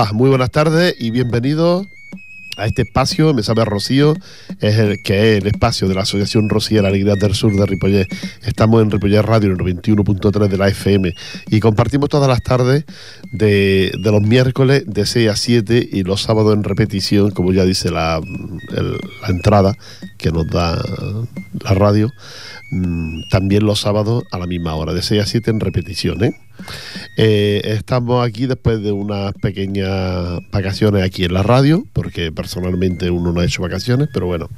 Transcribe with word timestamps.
Hola, 0.00 0.12
muy 0.12 0.28
buenas 0.28 0.52
tardes 0.52 0.94
y 1.00 1.10
bienvenidos 1.10 1.88
a 2.56 2.66
este 2.66 2.82
espacio, 2.82 3.34
me 3.34 3.42
sabe 3.42 3.64
Rocío, 3.64 4.14
es 4.60 4.76
el 4.76 5.02
que 5.02 5.32
es 5.32 5.42
el 5.42 5.48
espacio 5.48 5.88
de 5.88 5.96
la 5.96 6.02
Asociación 6.02 6.48
Rocío 6.48 6.82
la 6.82 6.86
Alegría 6.86 7.16
del 7.16 7.34
Sur 7.34 7.56
de 7.56 7.66
Ripollet. 7.66 8.06
Estamos 8.44 8.80
en 8.80 8.92
Ripollet 8.92 9.22
Radio, 9.22 9.50
en 9.50 9.58
el 9.58 9.76
91.3 9.76 10.46
de 10.46 10.56
la 10.56 10.68
FM, 10.68 11.12
y 11.50 11.58
compartimos 11.58 12.10
todas 12.10 12.28
las 12.28 12.44
tardes 12.44 12.84
de, 13.32 13.90
los 14.00 14.22
miércoles 14.22 14.84
de 14.86 15.04
6 15.04 15.30
a 15.30 15.34
7 15.34 15.88
y 15.90 16.04
los 16.04 16.22
sábados 16.22 16.54
en 16.54 16.62
repetición, 16.62 17.32
como 17.32 17.52
ya 17.52 17.64
dice 17.64 17.90
la, 17.90 18.20
la 18.70 19.28
entrada 19.28 19.74
que 20.16 20.30
nos 20.30 20.46
da 20.46 20.80
la 21.64 21.74
radio, 21.74 22.08
mm, 22.70 23.22
también 23.30 23.66
los 23.66 23.80
sábados 23.80 24.22
a 24.30 24.38
la 24.38 24.46
misma 24.46 24.76
hora, 24.76 24.94
de 24.94 25.02
6 25.02 25.22
a 25.22 25.26
7 25.26 25.50
en 25.50 25.58
repetición, 25.58 26.22
¿eh? 26.22 26.36
Eh, 27.16 27.60
estamos 27.64 28.26
aquí 28.26 28.46
después 28.46 28.82
de 28.82 28.92
unas 28.92 29.32
pequeñas 29.34 30.38
vacaciones 30.52 31.02
aquí 31.02 31.24
en 31.24 31.34
la 31.34 31.42
radio, 31.42 31.84
porque 31.92 32.30
personalmente 32.32 33.10
uno 33.10 33.32
no 33.32 33.40
ha 33.40 33.44
hecho 33.44 33.62
vacaciones, 33.62 34.08
pero 34.12 34.26
bueno, 34.26 34.48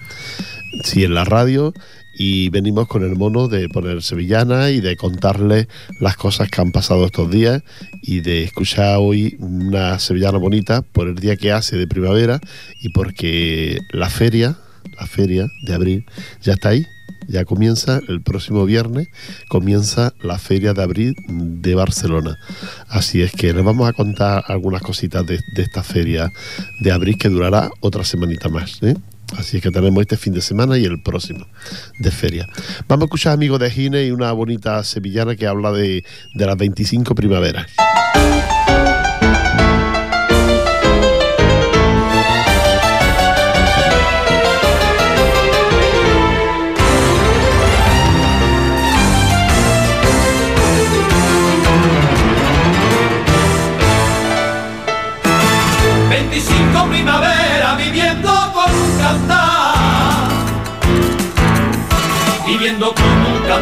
sí 0.85 1.05
en 1.05 1.15
la 1.15 1.25
radio. 1.25 1.73
Y 2.19 2.51
venimos 2.51 2.87
con 2.87 3.03
el 3.03 3.17
mono 3.17 3.49
de 3.49 3.69
poner 3.71 4.03
sevillana 4.03 4.71
y 4.71 4.81
de 4.81 4.97
contarles 4.97 5.69
las 6.01 6.17
cosas 6.17 6.51
que 6.51 6.61
han 6.61 6.71
pasado 6.71 7.07
estos 7.07 7.31
días 7.31 7.63
y 8.03 8.21
de 8.21 8.43
escuchar 8.43 8.97
hoy 8.99 9.37
una 9.39 9.99
sevillana 9.99 10.37
bonita 10.37 10.83
por 10.83 11.09
el 11.09 11.15
día 11.15 11.37
que 11.37 11.53
hace 11.53 11.79
de 11.79 11.87
primavera 11.87 12.41
y 12.83 12.91
porque 12.91 13.79
la 13.93 14.11
feria, 14.11 14.59
la 14.99 15.07
feria 15.07 15.47
de 15.63 15.73
abril 15.73 16.05
ya 16.43 16.55
está 16.55 16.71
ahí 16.71 16.87
ya 17.31 17.45
comienza 17.45 18.01
el 18.09 18.23
próximo 18.23 18.65
viernes, 18.65 19.09
comienza 19.49 20.13
la 20.21 20.39
Feria 20.39 20.75
de 20.75 20.83
Abril 20.83 21.17
de 21.29 21.75
Barcelona. 21.75 22.37
Así 22.89 23.23
es 23.23 23.33
que 23.33 23.53
les 23.53 23.65
vamos 23.65 23.89
a 23.89 23.93
contar 23.93 24.45
algunas 24.49 24.83
cositas 24.83 25.25
de, 25.27 25.39
esta 25.57 25.83
Feria 25.83 26.31
de 26.81 26.93
Abril 26.93 27.17
que 27.17 27.29
durará 27.29 27.71
otra 27.81 28.05
semanita 28.05 28.49
más. 28.49 28.83
¿eh? 28.83 28.97
Así 29.37 29.59
es 29.59 29.63
que 29.63 29.71
tenemos 29.71 30.01
este 30.01 30.17
fin 30.17 30.33
de 30.33 30.41
semana 30.41 30.77
y 30.77 30.85
el 30.85 31.03
próximo 31.03 31.47
de 32.01 32.11
feria. 32.11 32.49
Vamos 32.89 33.05
a 33.05 33.07
escuchar 33.07 33.33
amigos 33.33 33.61
de 33.61 33.71
Gine 33.71 34.05
y 34.05 34.11
una 34.11 34.33
bonita 34.33 34.83
sevillana 34.83 35.37
que 35.37 35.47
habla 35.47 35.71
de, 35.71 36.05
de 36.35 36.47
las 36.47 36.57
25 36.57 37.15
primaveras. 37.15 37.67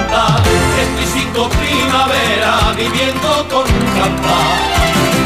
Cantar. 0.08 0.42
25 0.76 1.48
primavera 1.50 2.72
viviendo 2.76 3.46
con 3.48 3.62
un 3.62 4.00
cantar. 4.00 5.17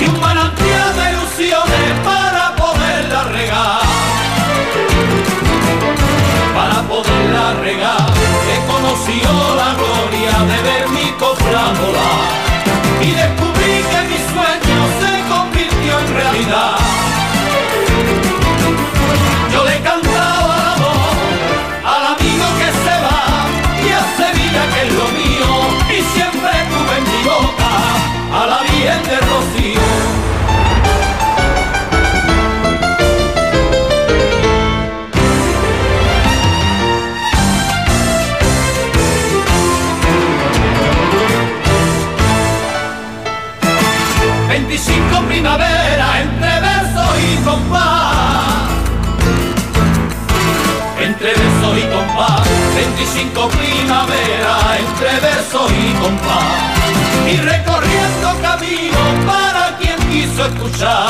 25 53.04 53.48
primaveras 53.48 54.78
entre 54.78 55.18
versos 55.18 55.72
y 55.72 55.92
compás 55.94 57.32
y 57.32 57.36
recorriendo 57.36 58.40
caminos 58.40 59.24
para 59.26 59.76
quien 59.78 59.98
quiso 60.08 60.46
escuchar. 60.46 61.08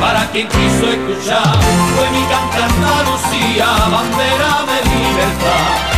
Para 0.00 0.28
quien 0.32 0.48
quiso 0.48 0.90
escuchar 0.90 1.56
fue 1.94 2.10
mi 2.10 2.24
cantar 2.24 2.68
Andalucía, 2.68 3.66
bandera 3.92 4.64
de 4.66 4.90
libertad. 4.90 5.91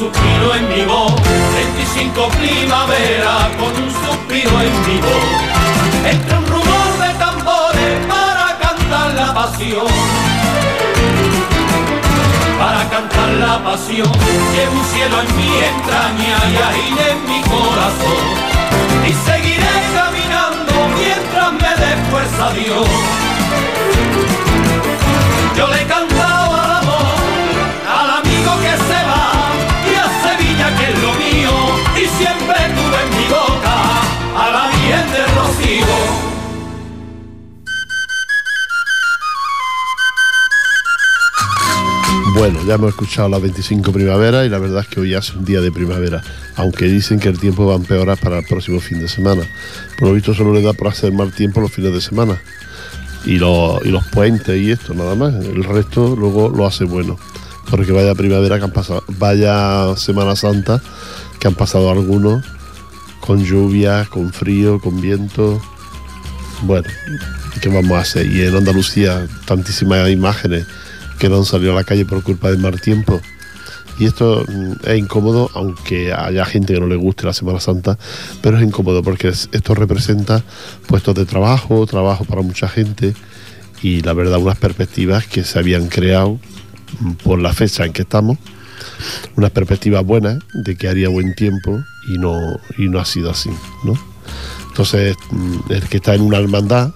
Suspiro 0.00 0.54
en 0.54 0.66
mi 0.70 0.82
voz 0.86 1.12
25 1.54 2.28
primavera 2.28 3.50
con 3.60 3.68
un 3.68 3.90
suspiro 3.90 4.50
en 4.62 4.74
vivo, 4.86 5.16
entre 6.08 6.38
un 6.38 6.46
rumor 6.46 6.90
de 7.02 7.10
tambores 7.18 8.06
para 8.08 8.56
cantar 8.58 9.12
la 9.12 9.34
pasión. 9.34 9.92
Para 12.58 12.88
cantar 12.88 13.28
la 13.44 13.62
pasión, 13.62 14.10
llevo 14.54 14.72
un 14.80 14.86
cielo 14.86 15.20
en 15.20 15.36
mi 15.36 15.50
entraña 15.72 16.36
y 16.50 16.56
ahí 16.66 16.88
en 17.10 17.18
mi 17.28 17.40
corazón. 17.42 18.24
Y 19.06 19.12
seguiré 19.28 19.76
caminando 19.94 20.72
mientras 20.96 21.52
me 21.52 21.72
dé 21.82 21.92
fuerza 22.10 22.44
Dios. 22.54 22.88
Bueno, 42.40 42.64
ya 42.66 42.76
hemos 42.76 42.88
escuchado 42.88 43.28
las 43.28 43.42
25 43.42 43.92
primaveras 43.92 44.46
y 44.46 44.48
la 44.48 44.58
verdad 44.58 44.80
es 44.80 44.86
que 44.86 44.98
hoy 44.98 45.12
hace 45.12 45.36
un 45.36 45.44
día 45.44 45.60
de 45.60 45.70
primavera, 45.70 46.22
aunque 46.56 46.86
dicen 46.86 47.20
que 47.20 47.28
el 47.28 47.38
tiempo 47.38 47.66
va 47.66 47.74
a 47.74 47.76
empeorar 47.76 48.16
para 48.16 48.38
el 48.38 48.46
próximo 48.46 48.80
fin 48.80 48.98
de 48.98 49.08
semana. 49.08 49.42
Por 49.98 50.08
lo 50.08 50.14
visto 50.14 50.32
solo 50.32 50.54
le 50.54 50.62
da 50.62 50.72
por 50.72 50.88
hacer 50.88 51.12
mal 51.12 51.32
tiempo 51.32 51.60
los 51.60 51.70
fines 51.70 51.92
de 51.92 52.00
semana 52.00 52.40
y, 53.26 53.36
los, 53.36 53.84
y 53.84 53.90
los 53.90 54.06
puentes 54.06 54.58
y 54.58 54.70
esto, 54.70 54.94
nada 54.94 55.14
más. 55.16 55.34
El 55.34 55.64
resto 55.64 56.16
luego 56.16 56.48
lo 56.48 56.66
hace 56.66 56.84
bueno. 56.84 57.18
Porque 57.70 57.92
vaya 57.92 58.14
primavera 58.14 58.56
que 58.56 58.64
han 58.64 58.72
pasado, 58.72 59.04
vaya 59.18 59.94
Semana 59.98 60.34
Santa 60.34 60.80
que 61.40 61.46
han 61.46 61.54
pasado 61.54 61.90
algunos 61.90 62.42
con 63.20 63.44
lluvia, 63.44 64.06
con 64.08 64.32
frío, 64.32 64.80
con 64.80 64.98
viento. 65.02 65.60
Bueno, 66.62 66.88
¿qué 67.60 67.68
vamos 67.68 67.98
a 67.98 68.00
hacer? 68.00 68.24
Y 68.24 68.46
en 68.46 68.56
Andalucía 68.56 69.28
tantísimas 69.44 70.08
imágenes 70.08 70.64
que 71.20 71.28
no 71.28 71.36
han 71.36 71.44
salido 71.44 71.72
a 71.72 71.76
la 71.76 71.84
calle 71.84 72.06
por 72.06 72.22
culpa 72.22 72.50
del 72.50 72.58
mal 72.58 72.80
tiempo. 72.80 73.20
Y 73.98 74.06
esto 74.06 74.44
mm, 74.48 74.88
es 74.88 74.98
incómodo, 74.98 75.50
aunque 75.54 76.12
haya 76.12 76.44
gente 76.46 76.72
que 76.72 76.80
no 76.80 76.86
le 76.86 76.96
guste 76.96 77.26
la 77.26 77.34
Semana 77.34 77.60
Santa, 77.60 77.98
pero 78.40 78.56
es 78.56 78.64
incómodo 78.64 79.02
porque 79.02 79.28
esto 79.28 79.74
representa 79.74 80.42
puestos 80.86 81.14
de 81.14 81.26
trabajo, 81.26 81.86
trabajo 81.86 82.24
para 82.24 82.40
mucha 82.40 82.66
gente 82.66 83.14
y 83.82 84.00
la 84.00 84.14
verdad 84.14 84.38
unas 84.38 84.58
perspectivas 84.58 85.26
que 85.26 85.44
se 85.44 85.58
habían 85.58 85.88
creado 85.88 86.40
mm, 87.00 87.12
por 87.22 87.38
la 87.38 87.52
fecha 87.52 87.84
en 87.84 87.92
que 87.92 88.02
estamos, 88.02 88.38
unas 89.36 89.50
perspectivas 89.50 90.02
buenas 90.02 90.38
de 90.54 90.76
que 90.76 90.88
haría 90.88 91.10
buen 91.10 91.34
tiempo 91.34 91.78
y 92.08 92.16
no, 92.16 92.58
y 92.78 92.88
no 92.88 92.98
ha 92.98 93.04
sido 93.04 93.30
así, 93.30 93.50
¿no? 93.84 93.92
Entonces, 94.68 95.14
mm, 95.30 95.72
el 95.72 95.88
que 95.88 95.98
está 95.98 96.14
en 96.14 96.22
una 96.22 96.38
hermandad, 96.38 96.92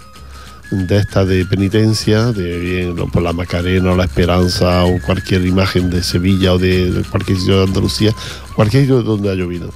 de 0.75 0.99
esta 0.99 1.25
de 1.25 1.45
penitencia, 1.47 2.33
de 2.33 2.59
bien, 2.59 2.97
por 3.11 3.23
la 3.23 3.33
Macarena 3.33 3.93
o 3.93 3.97
la 3.97 4.05
Esperanza 4.05 4.85
o 4.85 5.01
cualquier 5.01 5.47
imagen 5.47 5.91
de 5.91 6.03
Sevilla 6.03 6.55
o 6.55 6.59
de, 6.59 7.05
cualquier 7.11 7.39
sitio 7.39 7.59
de 7.59 7.65
Andalucía, 7.65 8.13
cualquier 8.55 8.83
sitio 8.83 9.03
donde 9.03 9.31
ha 9.31 9.35
llovido. 9.35 9.73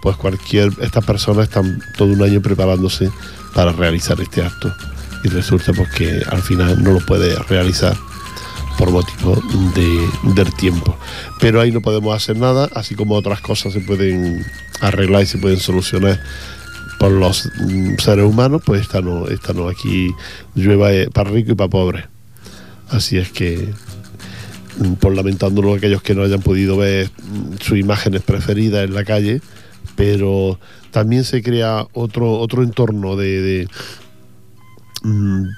Pues 0.00 0.16
cualquier, 0.16 0.72
estas 0.80 1.04
personas 1.04 1.48
están 1.48 1.80
todo 1.96 2.12
un 2.12 2.22
año 2.22 2.40
preparándose 2.40 3.10
para 3.54 3.72
realizar 3.72 4.20
este 4.20 4.42
acto 4.42 4.74
y 5.22 5.28
resulta 5.28 5.72
pues 5.72 5.90
que 5.90 6.22
al 6.28 6.42
final 6.42 6.82
no 6.82 6.92
lo 6.92 7.00
puede 7.00 7.36
realizar 7.44 7.96
por 8.78 8.90
motivo 8.90 9.40
de, 9.74 10.08
del 10.34 10.52
tiempo. 10.54 10.96
Pero 11.40 11.60
ahí 11.60 11.70
no 11.70 11.80
podemos 11.80 12.16
hacer 12.16 12.36
nada, 12.36 12.68
así 12.74 12.94
como 12.94 13.14
otras 13.14 13.40
cosas 13.40 13.72
se 13.72 13.80
pueden 13.80 14.44
arreglar 14.80 15.22
y 15.22 15.26
se 15.26 15.38
pueden 15.38 15.60
solucionar 15.60 16.20
por 17.02 17.10
los 17.10 17.50
mm, 17.58 17.96
seres 17.98 18.24
humanos, 18.24 18.62
pues 18.64 18.82
esta 18.82 19.00
no, 19.00 19.26
esta 19.26 19.52
aquí 19.68 20.14
llueva 20.54 20.92
eh, 20.92 21.10
para 21.12 21.30
rico 21.30 21.50
y 21.50 21.54
para 21.56 21.68
pobre. 21.68 22.06
Así 22.90 23.18
es 23.18 23.32
que, 23.32 23.74
mm, 24.78 24.92
por 24.92 25.12
lamentándolo 25.12 25.74
aquellos 25.74 26.00
que 26.00 26.14
no 26.14 26.22
hayan 26.22 26.42
podido 26.42 26.76
ver 26.76 27.10
mm, 27.10 27.56
sus 27.60 27.76
imágenes 27.76 28.22
preferidas 28.22 28.84
en 28.84 28.94
la 28.94 29.02
calle, 29.02 29.40
pero 29.96 30.60
también 30.92 31.24
se 31.24 31.42
crea 31.42 31.88
otro, 31.92 32.38
otro 32.38 32.62
entorno 32.62 33.16
de, 33.16 33.66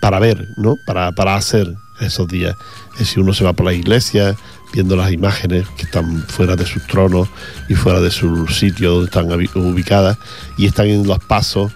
para 0.00 0.20
ver, 0.20 0.48
¿no? 0.56 0.76
Para, 0.86 1.12
para 1.12 1.36
hacer 1.36 1.74
esos 2.00 2.26
días. 2.26 2.56
Si 3.04 3.20
uno 3.20 3.34
se 3.34 3.44
va 3.44 3.52
por 3.52 3.66
la 3.66 3.74
iglesia, 3.74 4.34
viendo 4.74 4.96
las 4.96 5.12
imágenes 5.12 5.68
que 5.76 5.84
están 5.84 6.24
fuera 6.26 6.56
de 6.56 6.66
sus 6.66 6.84
tronos 6.88 7.28
y 7.68 7.74
fuera 7.74 8.00
de 8.00 8.10
su 8.10 8.48
sitio 8.48 8.90
donde 8.90 9.06
están 9.06 9.30
ubicadas 9.54 10.18
y 10.58 10.66
están 10.66 10.88
en 10.88 11.06
los 11.06 11.20
pasos 11.20 11.72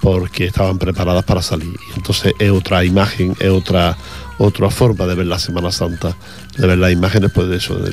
porque 0.00 0.46
estaban 0.46 0.78
preparadas 0.78 1.24
para 1.24 1.40
salir. 1.40 1.78
Entonces 1.94 2.34
es 2.40 2.50
otra 2.50 2.84
imagen, 2.84 3.36
es 3.38 3.48
otra 3.48 3.96
otra 4.38 4.70
forma 4.70 5.06
de 5.06 5.14
ver 5.14 5.26
la 5.26 5.38
Semana 5.38 5.70
Santa, 5.70 6.16
de 6.56 6.66
ver 6.66 6.78
las 6.78 6.90
imágenes 6.90 7.30
pues 7.32 7.48
de 7.48 7.58
eso, 7.58 7.76
de 7.76 7.92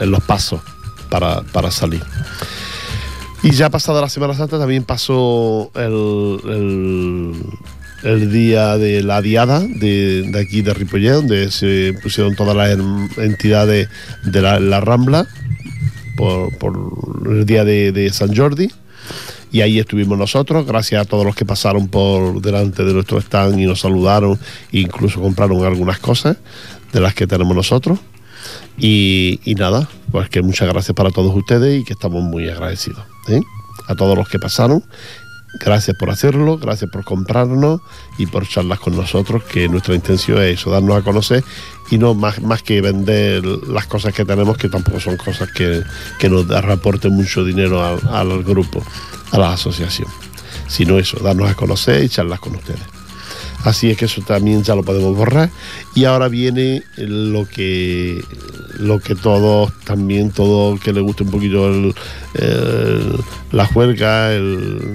en 0.00 0.10
los 0.10 0.24
pasos 0.24 0.62
para, 1.10 1.42
para 1.42 1.70
salir. 1.70 2.02
Y 3.42 3.50
ya 3.50 3.68
pasada 3.68 4.00
la 4.00 4.08
Semana 4.08 4.32
Santa 4.32 4.58
también 4.58 4.84
pasó 4.84 5.70
el 5.74 6.40
el 6.50 7.32
día 8.04 8.76
de 8.76 9.02
la 9.02 9.22
diada 9.22 9.60
de, 9.60 10.30
aquí 10.38 10.62
de 10.62 10.74
Ripollet, 10.74 11.12
donde 11.12 11.50
se 11.50 11.94
pusieron 12.02 12.34
todas 12.36 12.54
las 12.54 12.78
entidades 13.18 13.88
de 14.24 14.42
la, 14.42 14.80
Rambla 14.80 15.26
por, 16.16 16.52
el 17.26 17.46
día 17.46 17.64
de, 17.64 18.10
San 18.12 18.34
Jordi. 18.34 18.70
Y 19.50 19.60
ahí 19.60 19.78
estuvimos 19.78 20.18
nosotros, 20.18 20.66
gracias 20.66 21.00
a 21.00 21.04
todos 21.04 21.24
los 21.24 21.36
que 21.36 21.44
pasaron 21.44 21.88
por 21.88 22.42
delante 22.42 22.84
de 22.84 22.92
nuestro 22.92 23.18
stand 23.18 23.58
y 23.58 23.66
nos 23.66 23.80
saludaron, 23.80 24.38
e 24.72 24.80
incluso 24.80 25.20
compraron 25.20 25.64
algunas 25.64 25.98
cosas 26.00 26.36
de 26.92 27.00
las 27.00 27.14
que 27.14 27.26
tenemos 27.26 27.54
nosotros. 27.54 28.00
Y, 28.76 29.38
nada, 29.56 29.88
pues 30.10 30.28
que 30.28 30.42
muchas 30.42 30.68
gracias 30.68 30.94
para 30.94 31.10
todos 31.10 31.34
ustedes 31.34 31.80
y 31.80 31.84
que 31.84 31.92
estamos 31.92 32.22
muy 32.22 32.48
agradecidos. 32.48 33.04
¿eh? 33.28 33.40
A 33.88 33.94
todos 33.94 34.16
los 34.18 34.28
que 34.28 34.38
pasaron 34.38 34.82
Gracias 35.60 35.96
por 35.96 36.10
hacerlo, 36.10 36.58
gracias 36.58 36.90
por 36.90 37.04
comprarnos 37.04 37.80
y 38.18 38.26
por 38.26 38.46
charlas 38.46 38.80
con 38.80 38.96
nosotros, 38.96 39.44
que 39.44 39.68
nuestra 39.68 39.94
intención 39.94 40.42
es 40.42 40.58
eso, 40.58 40.70
darnos 40.70 40.96
a 40.96 41.02
conocer 41.02 41.44
y 41.90 41.98
no 41.98 42.14
más, 42.14 42.42
más 42.42 42.62
que 42.62 42.80
vender 42.80 43.44
las 43.44 43.86
cosas 43.86 44.12
que 44.12 44.24
tenemos, 44.24 44.56
que 44.56 44.68
tampoco 44.68 44.98
son 44.98 45.16
cosas 45.16 45.50
que, 45.52 45.82
que 46.18 46.28
nos 46.28 46.48
reporten 46.48 47.12
mucho 47.12 47.44
dinero 47.44 47.84
al, 47.84 48.00
al 48.08 48.42
grupo, 48.42 48.82
a 49.30 49.38
la 49.38 49.52
asociación, 49.52 50.08
sino 50.66 50.98
eso, 50.98 51.18
darnos 51.20 51.48
a 51.48 51.54
conocer 51.54 52.02
y 52.02 52.08
charlas 52.08 52.40
con 52.40 52.56
ustedes. 52.56 52.93
Así 53.64 53.90
es 53.90 53.96
que 53.96 54.04
eso 54.04 54.22
también 54.22 54.62
ya 54.62 54.74
lo 54.74 54.82
podemos 54.82 55.16
borrar. 55.16 55.50
Y 55.94 56.04
ahora 56.04 56.28
viene 56.28 56.82
lo 56.96 57.46
que 57.46 58.22
lo 58.78 59.00
que 59.00 59.14
todos, 59.14 59.72
también 59.84 60.30
todo 60.30 60.78
que 60.78 60.92
le 60.92 61.00
guste 61.00 61.24
un 61.24 61.30
poquito 61.30 61.94
la 63.52 63.66
juerga, 63.66 64.32
el, 64.32 64.94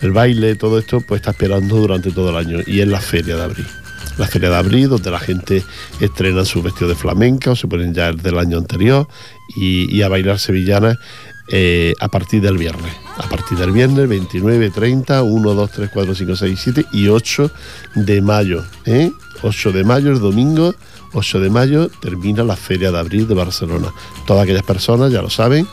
el 0.00 0.12
baile, 0.12 0.54
todo 0.56 0.78
esto, 0.78 1.00
pues 1.00 1.20
está 1.20 1.30
esperando 1.30 1.76
durante 1.76 2.10
todo 2.10 2.30
el 2.30 2.36
año. 2.36 2.58
Y 2.66 2.80
es 2.80 2.88
la 2.88 3.00
feria 3.00 3.36
de 3.36 3.42
abril 3.42 3.66
la 4.18 4.26
Feria 4.26 4.50
de 4.50 4.56
Abril, 4.56 4.88
donde 4.88 5.10
la 5.10 5.20
gente 5.20 5.64
estrena 6.00 6.44
su 6.44 6.60
vestido 6.60 6.88
de 6.88 6.96
flamenca 6.96 7.52
o 7.52 7.56
se 7.56 7.68
ponen 7.68 7.94
ya 7.94 8.08
el 8.08 8.16
del 8.16 8.38
año 8.38 8.58
anterior 8.58 9.06
y, 9.56 10.02
a 10.02 10.08
bailar 10.08 10.38
sevillanas 10.38 10.98
eh, 11.50 11.94
a 12.00 12.08
partir 12.08 12.42
del 12.42 12.58
viernes. 12.58 13.07
A 13.18 13.28
partir 13.28 13.58
del 13.58 13.72
viernes 13.72 14.08
29, 14.08 14.70
30, 14.70 15.22
1, 15.22 15.54
2, 15.54 15.70
3, 15.70 15.90
4, 15.92 16.14
5, 16.14 16.36
6, 16.36 16.60
7 16.62 16.86
y 16.92 17.08
8 17.08 17.50
de 17.96 18.22
mayo. 18.22 18.64
¿eh? 18.84 19.10
8 19.42 19.72
de 19.72 19.84
mayo, 19.84 20.10
el 20.10 20.20
domingo, 20.20 20.74
8 21.12 21.40
de 21.40 21.50
mayo, 21.50 21.88
termina 22.00 22.44
la 22.44 22.56
Feria 22.56 22.90
de 22.90 22.98
Abril 22.98 23.26
de 23.26 23.34
Barcelona. 23.34 23.92
Todas 24.26 24.44
aquellas 24.44 24.62
personas 24.62 25.12
ya 25.12 25.22
lo 25.22 25.30
saben. 25.30 25.66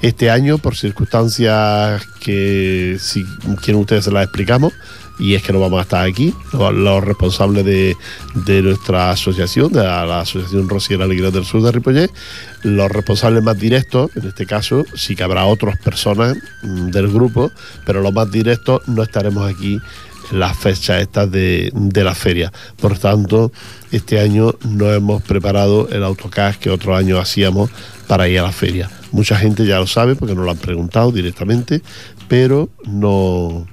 Este 0.00 0.30
año, 0.30 0.58
por 0.58 0.76
circunstancias 0.76 2.02
que 2.20 2.96
si 3.00 3.24
quieren 3.60 3.80
ustedes 3.80 4.04
se 4.04 4.10
las 4.10 4.24
explicamos, 4.24 4.72
y 5.18 5.34
es 5.34 5.42
que 5.42 5.52
no 5.52 5.60
vamos 5.60 5.78
a 5.78 5.82
estar 5.82 6.04
aquí, 6.04 6.34
los, 6.52 7.04
responsables 7.04 7.64
de, 7.64 8.62
nuestra 8.62 9.10
asociación, 9.10 9.72
de 9.72 9.82
la, 9.82 10.20
Asociación 10.20 10.68
Rociera 10.68 11.04
Alegría 11.04 11.30
del 11.30 11.44
Sur 11.44 11.62
de 11.62 11.72
Ripollet, 11.72 12.10
los 12.62 12.90
responsables 12.90 13.42
más 13.42 13.58
directos, 13.58 14.10
en 14.16 14.28
este 14.28 14.46
caso, 14.46 14.84
sí 14.94 15.14
que 15.14 15.22
habrá 15.22 15.44
otras 15.46 15.78
personas 15.78 16.36
mm, 16.62 16.90
del 16.90 17.08
grupo, 17.08 17.50
pero 17.84 18.00
los 18.00 18.12
más 18.12 18.30
directos 18.30 18.86
no 18.88 19.02
estaremos 19.02 19.50
aquí 19.50 19.78
en 20.30 20.38
las 20.38 20.56
fechas 20.56 21.02
estas 21.02 21.30
de, 21.30 21.70
de 21.74 22.04
la 22.04 22.14
feria. 22.14 22.52
Por 22.80 22.98
tanto, 22.98 23.52
este 23.90 24.20
año 24.20 24.54
no 24.64 24.92
hemos 24.92 25.22
preparado 25.22 25.88
el 25.90 26.02
autocar 26.04 26.58
que 26.58 26.70
otro 26.70 26.96
año 26.96 27.18
hacíamos 27.18 27.70
para 28.06 28.28
ir 28.28 28.38
a 28.38 28.44
la 28.44 28.52
feria. 28.52 28.90
Mucha 29.10 29.36
gente 29.36 29.66
ya 29.66 29.78
lo 29.78 29.86
sabe 29.86 30.16
porque 30.16 30.34
nos 30.34 30.44
lo 30.44 30.50
han 30.50 30.56
preguntado 30.56 31.12
directamente, 31.12 31.82
pero 32.28 32.70
no, 32.84 33.66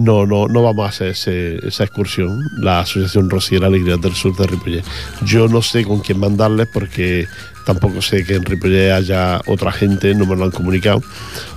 no, 0.00 0.26
no, 0.26 0.48
no 0.48 0.62
vamos 0.62 0.86
a 0.86 1.08
hacer 1.08 1.64
esa 1.64 1.84
excursión, 1.84 2.40
la 2.58 2.80
Asociación 2.80 3.28
Rociera 3.28 3.66
Alegría 3.66 3.96
del 3.96 4.14
Sur 4.14 4.34
de 4.36 4.46
Ripollet. 4.46 4.84
Yo 5.24 5.48
no 5.48 5.62
sé 5.62 5.84
con 5.84 6.00
quién 6.00 6.18
mandarles 6.18 6.68
porque 6.72 7.26
tampoco 7.66 8.00
sé 8.00 8.24
que 8.24 8.34
en 8.34 8.44
Ripollet 8.44 8.92
haya 8.92 9.40
otra 9.46 9.72
gente, 9.72 10.14
no 10.14 10.24
me 10.26 10.36
lo 10.36 10.44
han 10.44 10.50
comunicado, 10.50 11.02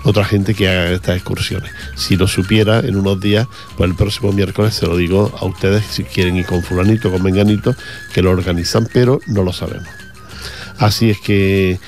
otra 0.03 0.25
gente 0.25 0.53
que 0.53 0.67
haga 0.67 0.91
estas 0.91 1.15
excursiones. 1.15 1.71
Si 1.95 2.17
lo 2.17 2.27
supiera 2.27 2.79
en 2.79 2.97
unos 2.97 3.19
días, 3.21 3.47
pues 3.77 3.89
el 3.89 3.95
próximo 3.95 4.33
miércoles 4.33 4.73
se 4.73 4.85
lo 4.87 4.97
digo 4.97 5.33
a 5.39 5.45
ustedes 5.45 5.85
si 5.85 6.03
quieren 6.03 6.35
ir 6.35 6.45
con 6.45 6.61
fulanito, 6.63 7.11
con 7.11 7.23
menganito, 7.23 7.75
que 8.13 8.21
lo 8.21 8.31
organizan, 8.31 8.87
pero 8.91 9.21
no 9.27 9.43
lo 9.43 9.53
sabemos. 9.53 9.87
Así 10.77 11.09
es 11.09 11.19
que 11.19 11.79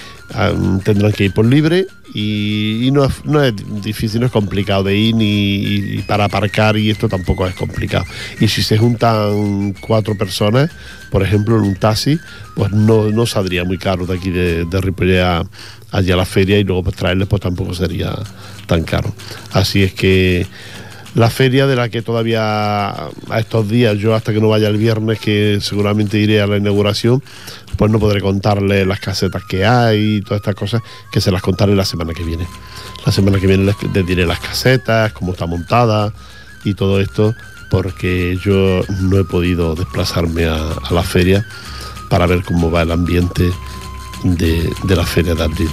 tendrán 0.83 1.11
que 1.11 1.25
ir 1.25 1.33
por 1.33 1.45
libre 1.45 1.87
y, 2.17 2.91
no, 2.93 3.03
es 3.43 3.53
difícil, 3.83 4.21
no 4.21 4.27
es 4.27 4.31
complicado 4.31 4.83
de 4.83 4.95
ir 4.95 5.15
ni 5.15 6.01
para 6.07 6.25
aparcar 6.25 6.77
y 6.77 6.89
esto 6.89 7.09
tampoco 7.09 7.45
es 7.45 7.53
complicado. 7.55 8.05
Y 8.39 8.47
si 8.47 8.63
se 8.63 8.77
juntan 8.77 9.73
cuatro 9.81 10.17
personas, 10.17 10.71
por 11.11 11.23
ejemplo, 11.23 11.57
en 11.57 11.63
un 11.63 11.75
taxi, 11.75 12.17
pues 12.55 12.71
no, 12.71 13.09
no 13.11 13.25
saldría 13.25 13.65
muy 13.65 13.77
caro 13.77 14.05
de 14.05 14.15
aquí 14.15 14.29
de, 14.31 14.63
de 14.63 15.45
allá 15.91 16.13
a 16.13 16.17
la 16.17 16.25
feria 16.25 16.57
y 16.57 16.63
luego 16.63 16.83
pues, 16.83 16.95
traerles 16.95 17.27
pues 17.27 17.41
tampoco 17.41 17.73
sería 17.73 18.15
tan 18.65 18.83
caro. 18.83 19.13
Así 19.51 19.83
es 19.83 19.93
que 19.93 20.47
la 21.15 21.29
feria 21.29 21.67
de 21.67 21.75
la 21.75 21.89
que 21.89 22.01
todavía 22.01 22.91
a 22.91 23.39
estos 23.39 23.67
días, 23.67 23.97
yo 23.97 24.15
hasta 24.15 24.33
que 24.33 24.39
no 24.39 24.49
vaya 24.49 24.69
el 24.69 24.77
viernes, 24.77 25.19
que 25.19 25.59
seguramente 25.61 26.17
iré 26.17 26.41
a 26.41 26.47
la 26.47 26.57
inauguración, 26.57 27.21
pues 27.77 27.91
no 27.91 27.99
podré 27.99 28.21
contarle 28.21 28.85
las 28.85 28.99
casetas 28.99 29.43
que 29.43 29.65
hay 29.65 30.17
y 30.17 30.21
todas 30.21 30.39
estas 30.39 30.55
cosas 30.55 30.81
que 31.11 31.21
se 31.21 31.31
las 31.31 31.41
contaré 31.41 31.75
la 31.75 31.85
semana 31.85 32.13
que 32.13 32.23
viene. 32.23 32.47
La 33.05 33.11
semana 33.11 33.39
que 33.39 33.47
viene 33.47 33.65
les, 33.65 34.05
diré 34.05 34.25
las 34.25 34.39
casetas, 34.39 35.13
cómo 35.13 35.33
está 35.33 35.45
montada 35.45 36.13
y 36.63 36.73
todo 36.73 36.99
esto, 36.99 37.35
porque 37.69 38.37
yo 38.43 38.81
no 39.01 39.19
he 39.19 39.23
podido 39.23 39.75
desplazarme 39.75 40.45
a, 40.45 40.75
la 40.91 41.03
feria 41.03 41.45
para 42.09 42.25
ver 42.25 42.43
cómo 42.43 42.71
va 42.71 42.83
el 42.83 42.91
ambiente 42.91 43.51
de, 44.23 44.73
la 44.87 45.05
Feria 45.05 45.35
de 45.35 45.43
Abril 45.43 45.69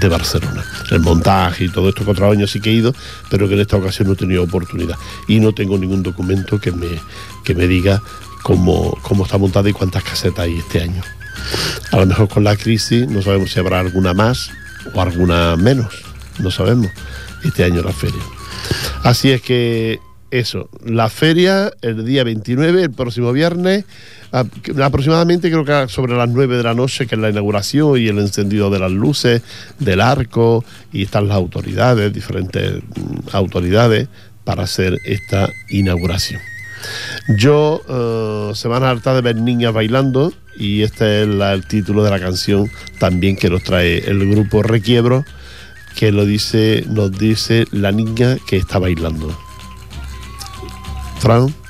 de, 0.00 0.08
Barcelona. 0.08 0.64
El 0.90 1.00
montaje 1.00 1.64
y 1.64 1.68
todo 1.68 1.88
esto 1.88 2.04
que 2.04 2.10
otros 2.10 2.32
años 2.32 2.50
sí 2.50 2.60
que 2.60 2.70
he 2.70 2.74
ido, 2.74 2.94
pero 3.30 3.48
que 3.48 3.54
en 3.54 3.60
esta 3.60 3.76
ocasión 3.76 4.08
no 4.08 4.14
he 4.14 4.16
tenido 4.16 4.42
oportunidad. 4.42 4.96
Y 5.28 5.40
no 5.40 5.52
tengo 5.52 5.78
ningún 5.78 6.02
documento 6.02 6.60
que 6.60 6.72
me, 6.72 7.00
que 7.44 7.54
me 7.54 7.66
diga 7.66 8.02
cómo, 8.42 8.98
cómo 9.02 9.24
está 9.24 9.38
montada 9.38 9.70
y 9.70 9.72
cuántas 9.72 10.04
casetas 10.04 10.40
hay 10.40 10.58
este 10.58 10.82
año. 10.82 11.02
A 11.92 11.98
lo 11.98 12.06
mejor 12.06 12.28
con 12.28 12.44
la 12.44 12.56
crisis 12.56 13.08
no 13.08 13.22
sabemos 13.22 13.52
si 13.52 13.60
habrá 13.60 13.80
alguna 13.80 14.14
más 14.14 14.50
o 14.92 15.00
alguna 15.00 15.56
menos 15.56 16.04
no 16.38 16.50
sabemos, 16.50 16.90
este 17.42 17.64
año 17.64 17.82
la 17.82 17.92
feria. 17.92 18.22
Así 19.02 19.30
es 19.30 19.42
que 19.42 20.00
eso, 20.30 20.68
la 20.84 21.08
feria 21.08 21.72
el 21.82 22.04
día 22.04 22.24
29, 22.24 22.82
el 22.82 22.90
próximo 22.90 23.32
viernes, 23.32 23.84
aproximadamente 24.32 25.50
creo 25.50 25.64
que 25.64 25.88
sobre 25.92 26.16
las 26.16 26.28
9 26.28 26.56
de 26.56 26.62
la 26.62 26.74
noche, 26.74 27.06
que 27.06 27.14
es 27.14 27.20
la 27.20 27.30
inauguración 27.30 28.00
y 28.00 28.08
el 28.08 28.18
encendido 28.18 28.70
de 28.70 28.80
las 28.80 28.90
luces, 28.90 29.42
del 29.78 30.00
arco, 30.00 30.64
y 30.92 31.04
están 31.04 31.28
las 31.28 31.36
autoridades, 31.36 32.12
diferentes 32.12 32.82
mm, 32.82 33.28
autoridades, 33.32 34.08
para 34.42 34.64
hacer 34.64 34.98
esta 35.06 35.48
inauguración. 35.70 36.40
Yo 37.38 37.80
eh, 37.88 38.54
se 38.54 38.68
van 38.68 38.82
a 38.82 38.90
hartar 38.90 39.14
de 39.14 39.22
ver 39.22 39.36
niñas 39.36 39.72
bailando 39.72 40.34
y 40.56 40.82
este 40.82 41.22
es 41.22 41.28
el 41.28 41.66
título 41.66 42.04
de 42.04 42.10
la 42.10 42.20
canción 42.20 42.70
también 42.98 43.36
que 43.36 43.50
nos 43.50 43.62
trae 43.62 43.98
el 43.98 44.28
grupo 44.30 44.62
Requiebro 44.62 45.24
que 45.94 46.12
lo 46.12 46.26
dice, 46.26 46.84
nos 46.88 47.12
dice 47.12 47.66
la 47.70 47.92
niña 47.92 48.36
que 48.46 48.56
está 48.56 48.78
bailando. 48.78 49.36
Fran. 51.20 51.63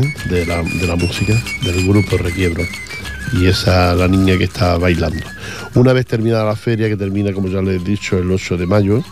De, 0.00 0.46
la, 0.46 0.96
música 0.96 1.34
del 1.62 1.86
grupo 1.86 2.16
Requiebro. 2.16 2.64
y 3.32 3.46
esa 3.46 3.94
la 3.94 4.08
niña 4.08 4.36
que 4.38 4.44
está 4.44 4.78
bailando. 4.78 5.24
Una 5.74 5.92
vez 5.92 6.06
terminada 6.06 6.44
la 6.44 6.56
feria, 6.56 6.88
que 6.88 6.96
termina, 6.96 7.32
como 7.32 7.48
ya 7.48 7.60
les 7.62 7.80
he 7.80 7.84
dicho, 7.84 8.18
el 8.18 8.30
8 8.30 8.56
de 8.56 8.66
mayo, 8.66 9.02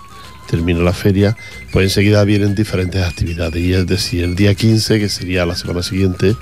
termina 0.48 0.80
la 0.80 0.92
feria, 0.92 1.36
pues 1.72 1.84
enseguida 1.84 2.24
vienen 2.24 2.54
diferentes 2.54 3.02
actividades. 3.02 3.62
Y 3.62 3.72
es 3.72 3.86
decir, 3.86 4.24
el 4.24 4.36
día 4.36 4.54
15, 4.54 4.98
que 4.98 5.08
sería 5.08 5.46
la 5.46 5.56
semana 5.56 5.82
siguiente, 5.82 6.36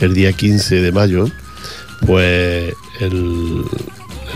el 0.00 0.14
día 0.14 0.32
15 0.32 0.80
de 0.80 0.92
mayo, 0.92 1.26
pues 2.06 2.74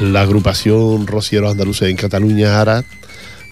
la 0.01 0.21
agrupación 0.21 1.07
Rocieros 1.07 1.53
Andaluces 1.53 1.89
en 1.89 1.97
Cataluña, 1.97 2.61
ARA, 2.61 2.85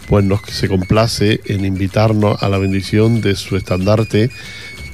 pues 0.09 0.25
nos 0.25 0.41
se 0.49 0.69
complace 0.69 1.41
en 1.47 1.65
invitarnos 1.65 2.43
a 2.43 2.49
la 2.49 2.59
bendición 2.59 3.21
de 3.21 3.37
su 3.37 3.57
estandarte 3.57 4.31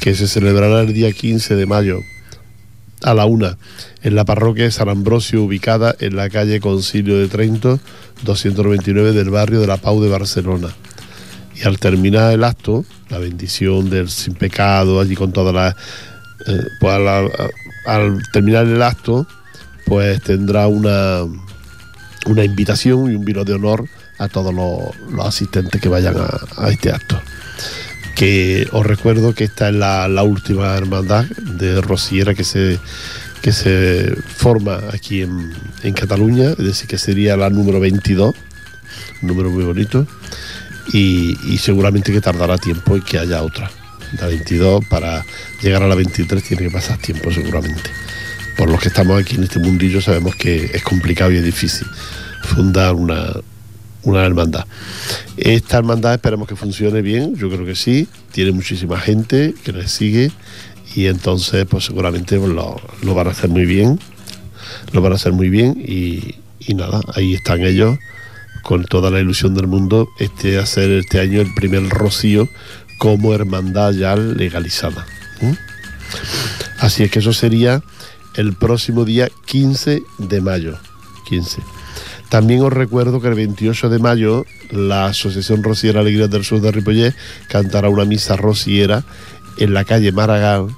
que 0.01 0.15
se 0.15 0.29
celebrará 0.29 0.81
el 0.83 0.93
día 0.93 1.13
15 1.13 1.57
de 1.57 1.67
mayo 1.67 2.01
a 3.03 3.15
la 3.15 3.27
una 3.27 3.59
en 4.03 4.15
la 4.15 4.25
parroquia 4.25 4.65
de 4.65 4.71
San 4.71 4.89
Ambrosio 4.89 5.43
ubicada 5.43 5.95
en 6.01 6.17
la 6.17 6.31
calle 6.31 6.61
Concilio 6.61 7.19
de 7.19 7.29
Trento 7.29 7.81
229 8.23 9.13
del 9.13 9.31
barrio 9.31 9.61
de 9.61 9.67
la 9.67 9.77
Pau 9.77 10.01
de 10.03 10.09
Barcelona. 10.09 10.69
Y 11.55 11.67
al 11.67 11.79
terminar 11.79 12.33
el 12.33 12.45
acto, 12.45 12.85
la 13.09 13.19
bendición 13.19 13.91
del 13.91 14.09
sin 14.09 14.35
pecado 14.35 15.01
allí 15.01 15.15
con 15.15 15.33
todas 15.33 15.55
las... 15.55 15.75
Eh, 16.47 16.63
pues 16.81 16.95
al, 17.87 18.23
terminar 18.33 18.67
el 18.67 18.83
acto, 18.83 19.27
pues 19.87 20.23
tendrá 20.23 20.69
una, 20.69 21.25
una 22.27 22.45
invitación 22.45 23.11
y 23.11 23.17
un 23.17 23.25
vino 23.25 23.45
de 23.45 23.55
honor 23.55 23.89
a 24.19 24.29
todos 24.29 24.55
los, 24.55 25.27
asistentes 25.27 25.81
que 25.81 25.89
vayan 25.89 26.17
a, 26.17 26.69
este 26.69 26.93
acto. 26.93 27.21
Que 28.19 28.67
os 28.73 28.85
recuerdo 28.85 29.33
que 29.33 29.45
esta 29.45 29.69
es 29.69 29.77
la, 29.77 30.23
última 30.25 30.77
hermandad 30.77 31.25
de 31.25 31.81
Rosiera 31.81 32.35
que 32.35 32.43
se, 32.43 32.81
que 33.41 33.53
se 33.53 34.13
forma 34.27 34.81
aquí 34.93 35.23
en, 35.23 35.53
Cataluña, 35.95 36.51
es 36.51 36.59
decir, 36.59 36.89
que 36.89 36.99
sería 36.99 37.37
la 37.37 37.49
número 37.49 37.79
22, 37.79 38.35
un 39.23 39.29
número 39.29 39.51
muy 39.51 39.63
bonito, 39.63 40.05
y, 40.93 41.39
y 41.47 41.59
seguramente 41.59 42.13
que 42.13 42.21
tardará 42.21 42.59
tiempo 42.59 42.97
y 42.97 43.03
que 43.03 43.21
haya 43.21 43.41
otra. 43.41 43.71
La 44.21 44.27
22, 44.27 44.87
para 44.87 45.25
llegar 45.63 45.85
a 45.85 45.87
la 45.87 45.95
23 45.95 46.43
tiene 46.43 46.65
que 46.65 46.71
pasar 46.71 46.99
tiempo 46.99 47.31
seguramente. 47.31 47.89
Por 48.57 48.69
los 48.69 48.81
que 48.81 48.89
estamos 48.89 49.21
aquí 49.21 49.37
en 49.37 49.45
este 49.45 49.61
mundillo 49.61 50.01
sabemos 50.01 50.35
que 50.35 50.73
es 50.75 50.83
complicado 50.83 51.31
y 51.31 51.37
es 51.37 51.45
difícil 51.45 51.87
fundar 52.43 52.97
una, 52.97 53.33
una 54.03 54.25
hermandad. 54.25 54.67
Esta 55.37 55.79
hermandad 55.79 56.15
esperemos 56.15 56.49
que 56.49 56.57
funcione 56.57 57.03
bien, 57.03 57.35
yo 57.37 57.49
creo 57.51 57.65
que 57.65 57.75
sí, 57.75 58.09
tiene 58.33 58.53
muchísima 58.53 58.99
gente 58.99 59.55
que 59.65 59.73
le 59.73 59.89
sigue 59.89 60.31
y 60.95 61.07
entonces 61.07 61.67
pues 61.67 61.85
seguramente 61.85 62.39
pues, 62.39 62.51
lo, 62.51 63.15
van 63.15 63.29
a 63.29 63.31
hacer 63.31 63.51
muy 63.51 63.67
bien, 63.67 63.99
lo 64.93 65.03
van 65.03 65.13
a 65.13 65.17
hacer 65.17 65.33
muy 65.33 65.49
bien 65.49 65.83
y, 65.87 66.37
nada, 66.75 67.01
ahí 67.15 67.35
están 67.35 67.63
ellos 67.63 67.99
con 68.63 68.85
toda 68.85 69.11
la 69.11 69.21
ilusión 69.21 69.55
del 69.55 69.67
mundo, 69.67 70.09
este 70.19 70.59
hacer 70.59 70.91
este 70.91 71.21
año 71.21 71.41
el 71.41 71.55
primer 71.55 71.89
rocío 71.89 72.49
como 72.99 73.33
hermandad 73.33 73.93
ya 73.93 74.17
legalizada. 74.17 75.07
Así 76.79 77.05
es 77.05 77.11
que 77.11 77.21
eso 77.21 77.33
sería 77.33 77.83
el 78.35 78.55
próximo 78.55 79.05
día 79.05 79.29
15 79.47 80.03
de 80.19 80.41
mayo. 80.41 80.79
15. 81.29 81.78
También 82.29 82.63
os 82.63 82.73
recuerdo 82.73 83.21
que 83.21 83.29
el 83.29 83.35
28 83.35 83.89
de 83.89 83.99
mayo 83.99 84.45
la 84.71 85.07
Asociación 85.07 85.63
Rociera 85.63 86.01
Alegría 86.01 86.29
del 86.29 86.45
Sur 86.45 86.61
de 86.61 86.73
Ripollet 86.73 87.15
cantará 87.49 87.89
una 87.89 88.05
misa 88.05 88.37
rociera 88.37 89.05
en 89.57 89.73
la 89.73 89.85
calle 89.85 90.13
Maragall 90.13 90.69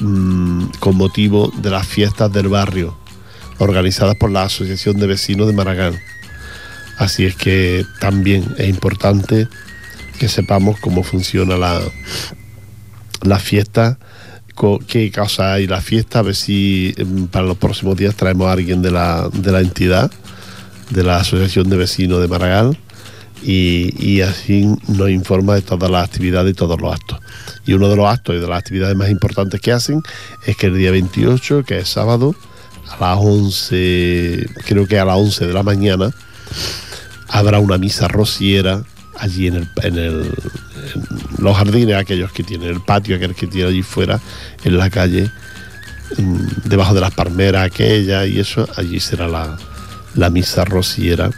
mm, 0.00 0.64
con 0.80 0.96
motivo 0.96 1.52
de 1.56 1.70
las 1.70 1.86
fiestas 1.86 2.32
del 2.32 2.48
barrio 2.48 2.96
organizadas 3.58 4.16
por 4.16 4.30
la 4.30 4.44
Asociación 4.44 4.98
de 4.98 5.06
Vecinos 5.06 5.46
de 5.46 5.52
Maragall. 5.52 5.98
Así 6.96 7.24
es 7.24 7.36
que 7.36 7.84
también 8.00 8.44
es 8.58 8.68
importante 8.68 9.48
que 10.18 10.28
sepamos 10.28 10.80
cómo 10.80 11.04
funciona 11.04 11.56
la, 11.56 11.80
la 13.22 13.38
fiesta 13.38 13.98
qué 14.86 15.10
causa 15.10 15.54
hay 15.54 15.66
la 15.66 15.80
fiesta, 15.80 16.20
a 16.20 16.22
ver 16.22 16.34
si 16.34 16.94
em, 16.96 17.26
para 17.28 17.46
los 17.46 17.56
próximos 17.56 17.96
días 17.96 18.14
traemos 18.14 18.48
a 18.48 18.52
alguien 18.52 18.82
de 18.82 18.90
la, 18.90 19.28
de 19.32 19.52
la 19.52 19.60
entidad, 19.60 20.10
de 20.90 21.02
la 21.02 21.18
Asociación 21.18 21.68
de 21.68 21.76
Vecinos 21.76 22.20
de 22.20 22.28
Maragall, 22.28 22.78
y, 23.42 24.20
así 24.22 24.66
nos 24.88 25.10
informa 25.10 25.54
de 25.54 25.62
todas 25.62 25.90
las 25.90 26.04
actividades 26.04 26.52
y 26.52 26.54
todos 26.54 26.80
los 26.80 26.92
actos. 26.92 27.20
Y 27.66 27.74
uno 27.74 27.88
de 27.88 27.96
los 27.96 28.06
actos 28.06 28.34
y 28.34 28.40
de 28.40 28.48
las 28.48 28.58
actividades 28.58 28.96
más 28.96 29.10
importantes 29.10 29.60
que 29.60 29.72
hacen 29.72 30.02
es 30.46 30.56
que 30.56 30.66
el 30.66 30.76
día 30.76 30.90
28, 30.90 31.62
que 31.64 31.78
es 31.78 31.88
sábado, 31.88 32.34
a 32.90 32.98
las 32.98 33.18
11, 33.20 34.46
creo 34.66 34.86
que 34.86 34.98
a 34.98 35.04
las 35.04 35.16
11 35.16 35.46
de 35.46 35.52
la 35.52 35.62
mañana, 35.62 36.10
habrá 37.28 37.60
una 37.60 37.78
misa 37.78 38.08
rociera 38.08 38.82
allí 39.18 39.46
en 39.46 39.68
el, 39.82 40.32
los 41.38 41.56
jardines 41.56 41.96
aquellos 41.96 42.32
que 42.32 42.42
tienen, 42.42 42.68
el 42.68 42.80
patio 42.80 43.16
aquel 43.16 43.34
que 43.34 43.46
tiene 43.46 43.68
allí 43.68 43.82
fuera, 43.82 44.20
en 44.64 44.78
la 44.78 44.90
calle, 44.90 45.30
debajo 46.64 46.94
de 46.94 47.00
las 47.00 47.12
palmeras 47.12 47.66
aquella 47.66 48.26
y 48.26 48.38
eso, 48.38 48.66
allí 48.76 49.00
será 49.00 49.28
la, 49.28 49.56
la 50.14 50.30
misa 50.30 50.64
rociera 50.64 51.30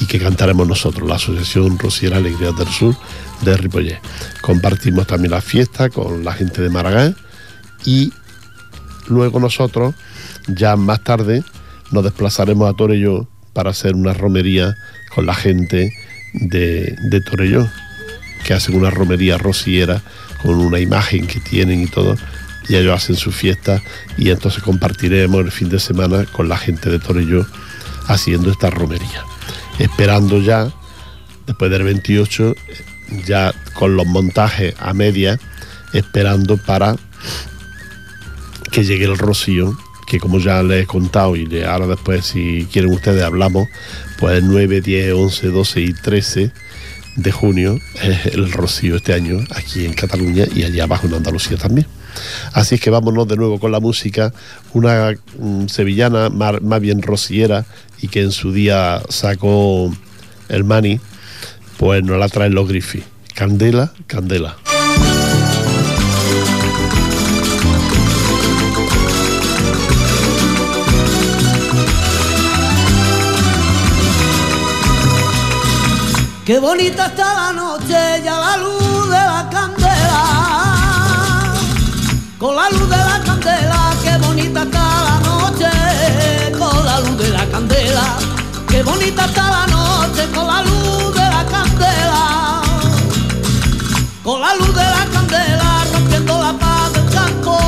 y 0.00 0.06
que 0.06 0.18
cantaremos 0.18 0.66
nosotros, 0.66 1.08
la 1.08 1.16
Asociación 1.16 1.78
Rociera 1.78 2.18
Alegría 2.18 2.52
del 2.52 2.68
Sur 2.68 2.96
de 3.42 3.56
Ripollet. 3.56 4.00
Compartimos 4.40 5.06
también 5.06 5.32
la 5.32 5.40
fiesta 5.40 5.90
con 5.90 6.24
la 6.24 6.32
gente 6.32 6.62
de 6.62 6.70
Maragall 6.70 7.16
y 7.84 8.12
luego 9.08 9.40
nosotros, 9.40 9.94
ya 10.46 10.76
más 10.76 11.02
tarde, 11.02 11.42
nos 11.90 12.04
desplazaremos 12.04 12.70
a 12.70 12.76
Torelló 12.76 13.26
para 13.52 13.70
hacer 13.70 13.94
una 13.94 14.12
romería 14.12 14.76
con 15.14 15.26
la 15.26 15.34
gente 15.34 15.92
de, 16.32 16.96
de 17.10 17.20
Torelló 17.20 17.68
que 18.44 18.54
hacen 18.54 18.76
una 18.76 18.90
romería 18.90 19.38
rociera 19.38 20.02
con 20.42 20.56
una 20.56 20.78
imagen 20.78 21.26
que 21.26 21.40
tienen 21.40 21.82
y 21.82 21.86
todo, 21.86 22.16
y 22.68 22.76
ellos 22.76 22.94
hacen 22.94 23.16
su 23.16 23.32
fiesta 23.32 23.82
y 24.16 24.30
entonces 24.30 24.62
compartiremos 24.62 25.40
el 25.40 25.50
fin 25.50 25.68
de 25.68 25.80
semana 25.80 26.24
con 26.26 26.48
la 26.48 26.56
gente 26.56 26.90
de 26.90 26.98
Torelló 26.98 27.46
haciendo 28.06 28.50
esta 28.50 28.70
romería. 28.70 29.24
Esperando 29.78 30.40
ya, 30.40 30.70
después 31.46 31.70
del 31.70 31.82
28, 31.84 32.54
ya 33.26 33.54
con 33.74 33.96
los 33.96 34.06
montajes 34.06 34.74
a 34.78 34.92
media, 34.92 35.38
esperando 35.92 36.56
para 36.56 36.96
que 38.70 38.84
llegue 38.84 39.06
el 39.06 39.16
rocío, 39.16 39.76
que 40.06 40.18
como 40.18 40.38
ya 40.38 40.62
les 40.62 40.84
he 40.84 40.86
contado 40.86 41.36
y 41.36 41.62
ahora 41.62 41.86
después 41.86 42.24
si 42.26 42.66
quieren 42.72 42.92
ustedes 42.92 43.22
hablamos, 43.22 43.68
pues 44.18 44.42
9, 44.42 44.80
10, 44.80 45.12
11, 45.12 45.46
12 45.48 45.80
y 45.80 45.92
13 45.92 46.52
de 47.18 47.32
junio 47.32 47.80
es 48.00 48.26
el 48.26 48.50
rocío 48.52 48.96
este 48.96 49.12
año 49.12 49.44
aquí 49.50 49.84
en 49.84 49.92
Cataluña 49.92 50.44
y 50.54 50.62
allá 50.62 50.84
abajo 50.84 51.08
en 51.08 51.14
Andalucía 51.14 51.56
también. 51.56 51.86
Así 52.52 52.76
es 52.76 52.80
que 52.80 52.90
vámonos 52.90 53.26
de 53.26 53.36
nuevo 53.36 53.58
con 53.58 53.72
la 53.72 53.80
música, 53.80 54.32
una 54.72 55.14
mm, 55.38 55.66
sevillana 55.66 56.30
más, 56.30 56.62
más, 56.62 56.80
bien 56.80 57.02
rociera 57.02 57.66
y 58.00 58.08
que 58.08 58.22
en 58.22 58.30
su 58.30 58.52
día 58.52 59.02
sacó 59.08 59.92
el 60.48 60.64
Mani, 60.64 61.00
pues 61.76 62.02
nos 62.04 62.18
la 62.18 62.28
traen 62.28 62.54
los 62.54 62.68
Griffith. 62.68 63.04
Candela, 63.34 63.92
candela. 64.06 64.56
Qué 76.48 76.58
bonita 76.58 77.08
está 77.08 77.34
la 77.34 77.52
noche 77.52 78.22
ya 78.24 78.38
la 78.40 78.56
luz 78.56 79.10
de 79.10 79.18
la 79.18 79.50
candela. 79.52 80.24
Con 82.38 82.56
la 82.56 82.70
luz 82.70 82.88
de 82.88 82.96
la 82.96 83.20
candela, 83.22 83.92
qué 84.02 84.16
bonita 84.16 84.62
está 84.62 84.80
la 85.08 85.20
noche. 85.28 85.68
Con 86.58 86.86
la 86.86 87.00
luz 87.00 87.18
de 87.18 87.28
la 87.28 87.44
candela, 87.50 88.16
qué 88.66 88.82
bonita 88.82 89.26
está 89.26 89.50
la 89.50 89.66
noche. 89.66 90.26
Con 90.34 90.46
la 90.46 90.62
luz 90.62 91.14
de 91.16 91.20
la 91.20 91.44
candela. 91.44 92.62
Con 94.24 94.40
la 94.40 94.54
luz 94.54 94.74
de 94.74 94.84
la 94.84 95.06
candela, 95.12 95.84
rompiendo 95.92 96.42
la 96.42 96.52
paz 96.54 96.92
del 96.94 97.10
campo. 97.10 97.58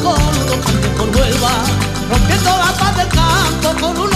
Con 0.00 0.62
cantes 0.62 0.90
por 0.96 1.08
Huelva. 1.08 1.54
Rompiendo 2.08 2.50
la 2.50 2.72
paz 2.78 2.96
del 2.98 3.08
campo 3.08 3.74
con 3.80 3.98
unos 3.98 4.15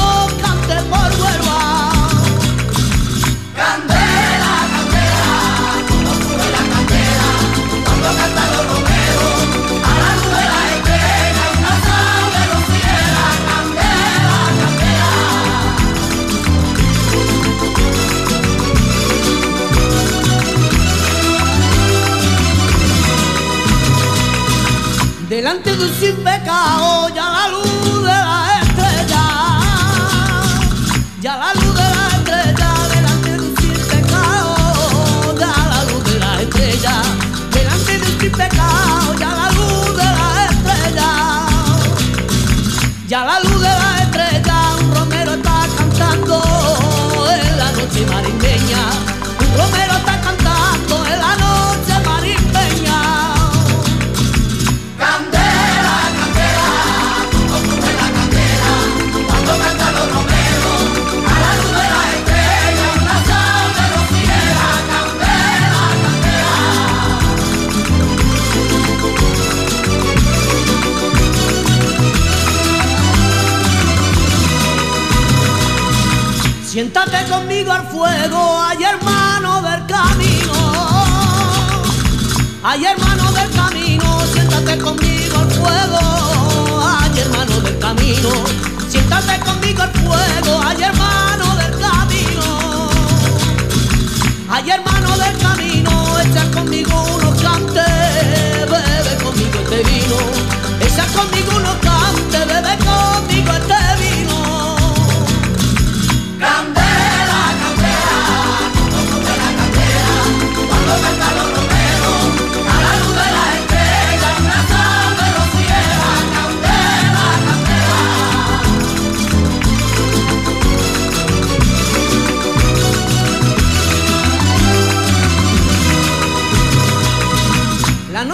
sin 26.10 26.24
pecado, 26.24 26.99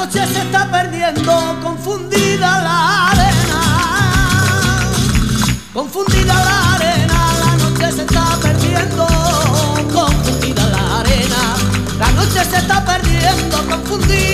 noche 0.06 0.24
se 0.32 0.38
está 0.38 0.70
perdiendo, 0.70 1.32
confundida 1.62 2.60
la 2.62 3.08
arena. 3.08 3.60
Confundida 5.72 6.32
la 6.32 6.74
arena, 6.74 7.18
la 7.44 7.56
noche 7.56 7.92
se 7.92 8.02
está 8.02 8.38
perdiendo, 8.40 9.04
confundida 9.92 10.68
la 10.68 11.00
arena. 11.00 11.56
La 11.98 12.10
noche 12.12 12.44
se 12.44 12.56
está 12.56 12.84
perdiendo, 12.84 13.56
confundida 13.68 14.25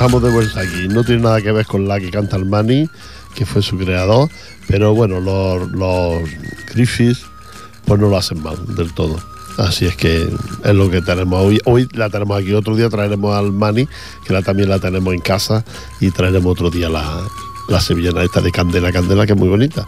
estamos 0.00 0.22
de 0.22 0.30
vuelta 0.30 0.60
aquí. 0.60 0.88
No 0.88 1.04
tiene 1.04 1.20
nada 1.20 1.42
que 1.42 1.52
ver 1.52 1.66
con 1.66 1.86
la 1.86 2.00
que 2.00 2.10
canta 2.10 2.38
el 2.38 2.46
Mani, 2.46 2.88
que 3.34 3.44
fue 3.44 3.60
su 3.60 3.76
creador, 3.76 4.30
pero 4.66 4.94
bueno, 4.94 5.20
los, 5.20 5.70
los 5.72 6.22
Griffiths 6.72 7.26
pues 7.84 8.00
no 8.00 8.08
lo 8.08 8.16
hacen 8.16 8.42
mal 8.42 8.56
del 8.76 8.94
todo. 8.94 9.18
Así 9.58 9.84
es 9.84 9.96
que 9.96 10.22
es 10.64 10.74
lo 10.74 10.90
que 10.90 11.02
tenemos 11.02 11.44
hoy. 11.44 11.60
Hoy 11.66 11.86
la 11.92 12.08
tenemos 12.08 12.40
aquí, 12.40 12.54
otro 12.54 12.76
día 12.76 12.88
traeremos 12.88 13.36
al 13.36 13.52
Mani, 13.52 13.86
que 14.24 14.32
la, 14.32 14.40
también 14.40 14.70
la 14.70 14.78
tenemos 14.78 15.12
en 15.12 15.20
casa, 15.20 15.66
y 16.00 16.10
traeremos 16.10 16.52
otro 16.52 16.70
día 16.70 16.88
la, 16.88 17.20
la 17.68 17.78
sevillana 17.78 18.22
esta 18.22 18.40
de 18.40 18.52
Candela 18.52 18.90
Candela, 18.92 19.26
que 19.26 19.34
es 19.34 19.38
muy 19.38 19.50
bonita. 19.50 19.86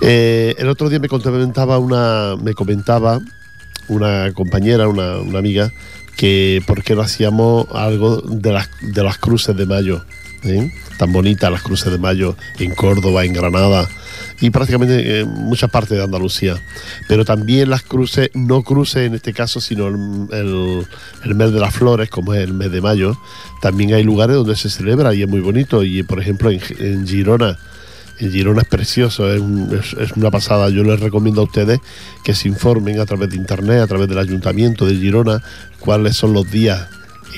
Eh, 0.00 0.54
el 0.56 0.66
otro 0.66 0.88
día 0.88 0.98
me 0.98 1.08
comentaba 1.08 1.76
una, 1.76 2.36
me 2.42 2.54
comentaba 2.54 3.20
una 3.88 4.32
compañera, 4.32 4.88
una, 4.88 5.18
una 5.18 5.40
amiga, 5.40 5.70
que 6.18 6.60
por 6.66 6.82
qué 6.82 6.96
no 6.96 7.02
hacíamos 7.02 7.68
algo 7.72 8.20
de 8.20 8.52
las, 8.52 8.68
de 8.82 9.04
las 9.04 9.18
cruces 9.18 9.56
de 9.56 9.66
mayo. 9.66 10.04
Tan 10.98 11.12
bonitas 11.12 11.50
las 11.50 11.62
cruces 11.62 11.92
de 11.92 11.98
mayo 11.98 12.36
en 12.58 12.74
Córdoba, 12.74 13.24
en 13.24 13.32
Granada 13.32 13.88
y 14.40 14.50
prácticamente 14.50 15.20
en 15.20 15.28
muchas 15.28 15.70
partes 15.70 15.96
de 15.96 16.02
Andalucía. 16.02 16.56
Pero 17.06 17.24
también 17.24 17.70
las 17.70 17.82
cruces, 17.82 18.30
no 18.34 18.62
cruces 18.62 19.06
en 19.06 19.14
este 19.14 19.32
caso, 19.32 19.60
sino 19.60 19.86
el, 19.86 20.86
mes 21.36 21.52
de 21.52 21.60
las 21.60 21.72
flores, 21.72 22.10
como 22.10 22.34
es 22.34 22.42
el 22.42 22.52
mes 22.52 22.72
de 22.72 22.80
mayo. 22.80 23.16
También 23.62 23.94
hay 23.94 24.02
lugares 24.02 24.34
donde 24.34 24.56
se 24.56 24.70
celebra 24.70 25.14
y 25.14 25.22
es 25.22 25.28
muy 25.28 25.40
bonito. 25.40 25.84
Y 25.84 26.02
por 26.02 26.20
ejemplo 26.20 26.50
en 26.50 27.06
Girona, 27.06 27.58
en 28.20 28.32
Girona 28.32 28.62
es 28.62 28.68
precioso, 28.68 29.32
es, 29.32 29.40
un- 29.40 29.68
es- 29.78 29.94
es 29.94 30.12
una 30.12 30.30
pasada. 30.30 30.68
Yo 30.70 30.82
les 30.84 31.00
recomiendo 31.00 31.40
a 31.40 31.44
ustedes 31.44 31.80
que 32.24 32.34
se 32.34 32.48
informen 32.48 33.00
a 33.00 33.06
través 33.06 33.30
de 33.30 33.36
internet, 33.36 33.80
a 33.80 33.86
través 33.86 34.08
del 34.08 34.18
ayuntamiento 34.18 34.86
de 34.86 34.96
Girona, 34.96 35.42
cuáles 35.80 36.16
son 36.16 36.32
los 36.32 36.50
días 36.50 36.88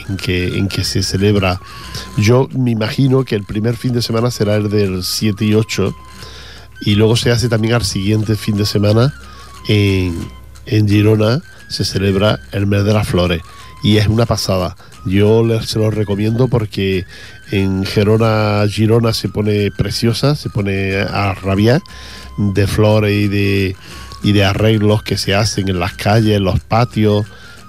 en 0.08 0.68
que, 0.68 0.84
se 0.84 1.02
celebra. 1.02 1.60
Yo 2.16 2.48
me 2.52 2.70
imagino 2.70 3.24
que 3.24 3.34
el 3.34 3.44
primer 3.44 3.76
fin 3.76 3.92
de 3.92 4.02
semana 4.02 4.30
será 4.30 4.56
el 4.56 4.70
del 4.70 5.02
7 5.04 5.44
y 5.44 5.54
8 5.54 5.94
y 6.82 6.94
luego 6.94 7.16
se 7.16 7.30
hace 7.30 7.48
también 7.48 7.74
al 7.74 7.84
siguiente 7.84 8.36
fin 8.36 8.56
de 8.56 8.64
semana 8.66 9.12
en, 9.68 10.16
en 10.66 10.88
Girona 10.88 11.42
se 11.68 11.84
celebra 11.84 12.40
el 12.52 12.66
mes 12.66 12.84
de 12.84 12.94
las 12.94 13.06
flores 13.08 13.42
y 13.82 13.98
es 13.98 14.06
una 14.08 14.26
pasada. 14.26 14.76
Yo 15.06 15.44
les, 15.44 15.66
se 15.66 15.78
los 15.78 15.94
recomiendo 15.94 16.48
porque 16.48 17.04
en 17.50 17.84
Gerona, 17.84 18.64
Girona 18.68 19.12
se 19.12 19.28
pone 19.28 19.70
preciosa, 19.70 20.34
se 20.34 20.50
pone 20.50 20.96
a 20.96 21.34
rabiar 21.34 21.82
de 22.36 22.66
flores 22.66 23.12
y 23.12 23.28
de, 23.28 23.76
y 24.22 24.32
de 24.32 24.44
arreglos 24.44 25.02
que 25.02 25.16
se 25.16 25.34
hacen 25.34 25.68
en 25.68 25.80
las 25.80 25.94
calles, 25.94 26.36
en 26.36 26.44
los 26.44 26.60
patios, 26.60 27.26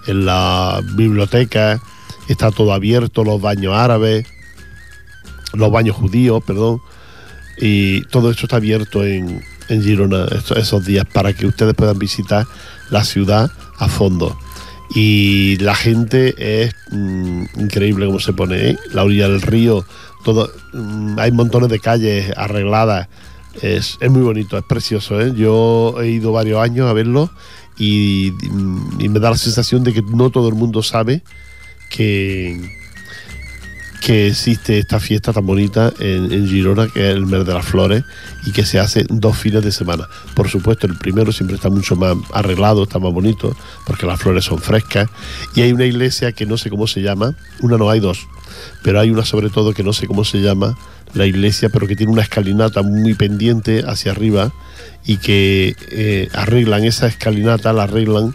en 0.07 0.25
la 0.25 0.81
biblioteca. 0.95 1.81
Está 2.27 2.51
todo 2.51 2.73
abierto, 2.73 3.23
los 3.23 3.41
baños 3.41 3.75
árabes, 3.75 4.25
los 5.53 5.71
baños 5.71 5.95
judíos, 5.95 6.43
perdón 6.45 6.81
y 7.61 8.01
todo 8.05 8.31
esto 8.31 8.47
está 8.47 8.57
abierto 8.57 9.05
en, 9.05 9.43
en 9.69 9.83
Girona 9.83 10.25
esos 10.55 10.83
días 10.83 11.05
para 11.05 11.31
que 11.33 11.45
ustedes 11.45 11.75
puedan 11.75 11.99
visitar 11.99 12.45
la 12.89 13.03
ciudad 13.03 13.51
a 13.77 13.87
fondo. 13.87 14.37
Y 14.93 15.57
la 15.57 15.75
gente 15.75 16.65
es 16.65 16.75
mm, 16.91 17.43
increíble 17.57 18.05
como 18.05 18.19
se 18.19 18.33
pone, 18.33 18.71
¿eh? 18.71 18.77
la 18.91 19.03
orilla 19.03 19.29
del 19.29 19.41
río, 19.41 19.85
todo, 20.23 20.51
mm, 20.73 21.17
hay 21.17 21.31
montones 21.31 21.69
de 21.69 21.79
calles 21.79 22.31
arregladas, 22.35 23.07
es, 23.61 23.97
es 24.01 24.11
muy 24.11 24.21
bonito, 24.21 24.57
es 24.57 24.63
precioso. 24.63 25.21
¿eh? 25.21 25.33
Yo 25.35 25.95
he 26.01 26.09
ido 26.09 26.31
varios 26.31 26.61
años 26.61 26.89
a 26.89 26.93
verlo 26.93 27.31
y, 27.77 28.33
y 28.99 29.09
me 29.09 29.19
da 29.19 29.29
la 29.29 29.37
sensación 29.37 29.83
de 29.83 29.93
que 29.93 30.01
no 30.01 30.29
todo 30.29 30.49
el 30.49 30.55
mundo 30.55 30.83
sabe 30.83 31.23
que, 31.89 32.80
que 34.01 34.27
existe 34.27 34.79
esta 34.79 34.99
fiesta 34.99 35.31
tan 35.31 35.45
bonita 35.45 35.93
en, 35.99 36.47
Girona, 36.47 36.87
que 36.87 37.07
es 37.07 37.15
el 37.15 37.27
mes 37.27 37.45
de 37.45 37.53
las 37.53 37.63
flores, 37.63 38.03
y 38.43 38.51
que 38.51 38.65
se 38.65 38.79
hace 38.79 39.05
dos 39.07 39.37
fines 39.37 39.63
de 39.63 39.71
semana. 39.71 40.09
Por 40.33 40.49
supuesto, 40.49 40.87
el 40.87 40.95
primero 40.95 41.31
siempre 41.31 41.55
está 41.55 41.69
mucho 41.69 41.95
más 41.95 42.17
arreglado, 42.33 42.83
está 42.83 42.97
más 42.97 43.13
bonito, 43.13 43.55
porque 43.85 44.07
las 44.07 44.19
flores 44.19 44.43
son 44.43 44.57
frescas. 44.57 45.07
Y 45.55 45.61
hay 45.61 45.71
una 45.71 45.85
iglesia 45.85 46.31
que 46.31 46.47
no 46.47 46.57
sé 46.57 46.71
cómo 46.71 46.87
se 46.87 47.01
llama, 47.01 47.35
una 47.61 47.77
no 47.77 47.91
hay 47.91 47.99
dos, 47.99 48.27
pero 48.81 48.99
hay 48.99 49.11
una 49.11 49.23
sobre 49.23 49.51
todo 49.51 49.71
que 49.71 49.83
no 49.83 49.93
sé 49.93 50.07
cómo 50.07 50.25
se 50.25 50.41
llama, 50.41 50.75
la 51.13 51.27
iglesia, 51.27 51.69
pero 51.69 51.87
que 51.87 51.95
tiene 51.95 52.11
una 52.11 52.23
escalinata 52.23 52.81
muy 52.81 53.13
pendiente 53.13 53.83
hacia 53.85 54.13
arriba 54.13 54.51
y 55.05 55.17
que 55.17 55.75
eh, 55.91 56.27
arreglan 56.33 56.85
esa 56.85 57.05
escalinata, 57.05 57.71
la 57.71 57.83
arreglan 57.83 58.33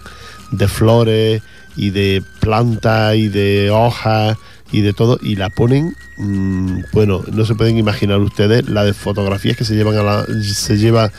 de 0.52 0.68
flores 0.68 1.42
y 1.74 1.90
de 1.90 2.22
planta 2.40 3.16
y 3.16 3.28
de 3.28 3.70
hojas 3.72 4.38
y 4.72 4.80
de 4.80 4.92
todo 4.92 5.18
y 5.22 5.36
la 5.36 5.50
ponen 5.50 5.94
mm, 6.16 6.80
bueno 6.92 7.22
no 7.32 7.44
se 7.44 7.54
pueden 7.54 7.78
imaginar 7.78 8.18
ustedes 8.18 8.68
la 8.68 8.84
de 8.84 8.94
fotografías 8.94 9.56
que 9.56 9.64
se 9.64 9.74
llevan 9.74 9.96
a 9.96 10.02
la, 10.02 10.26
se 10.42 10.76
lleva 10.76 11.12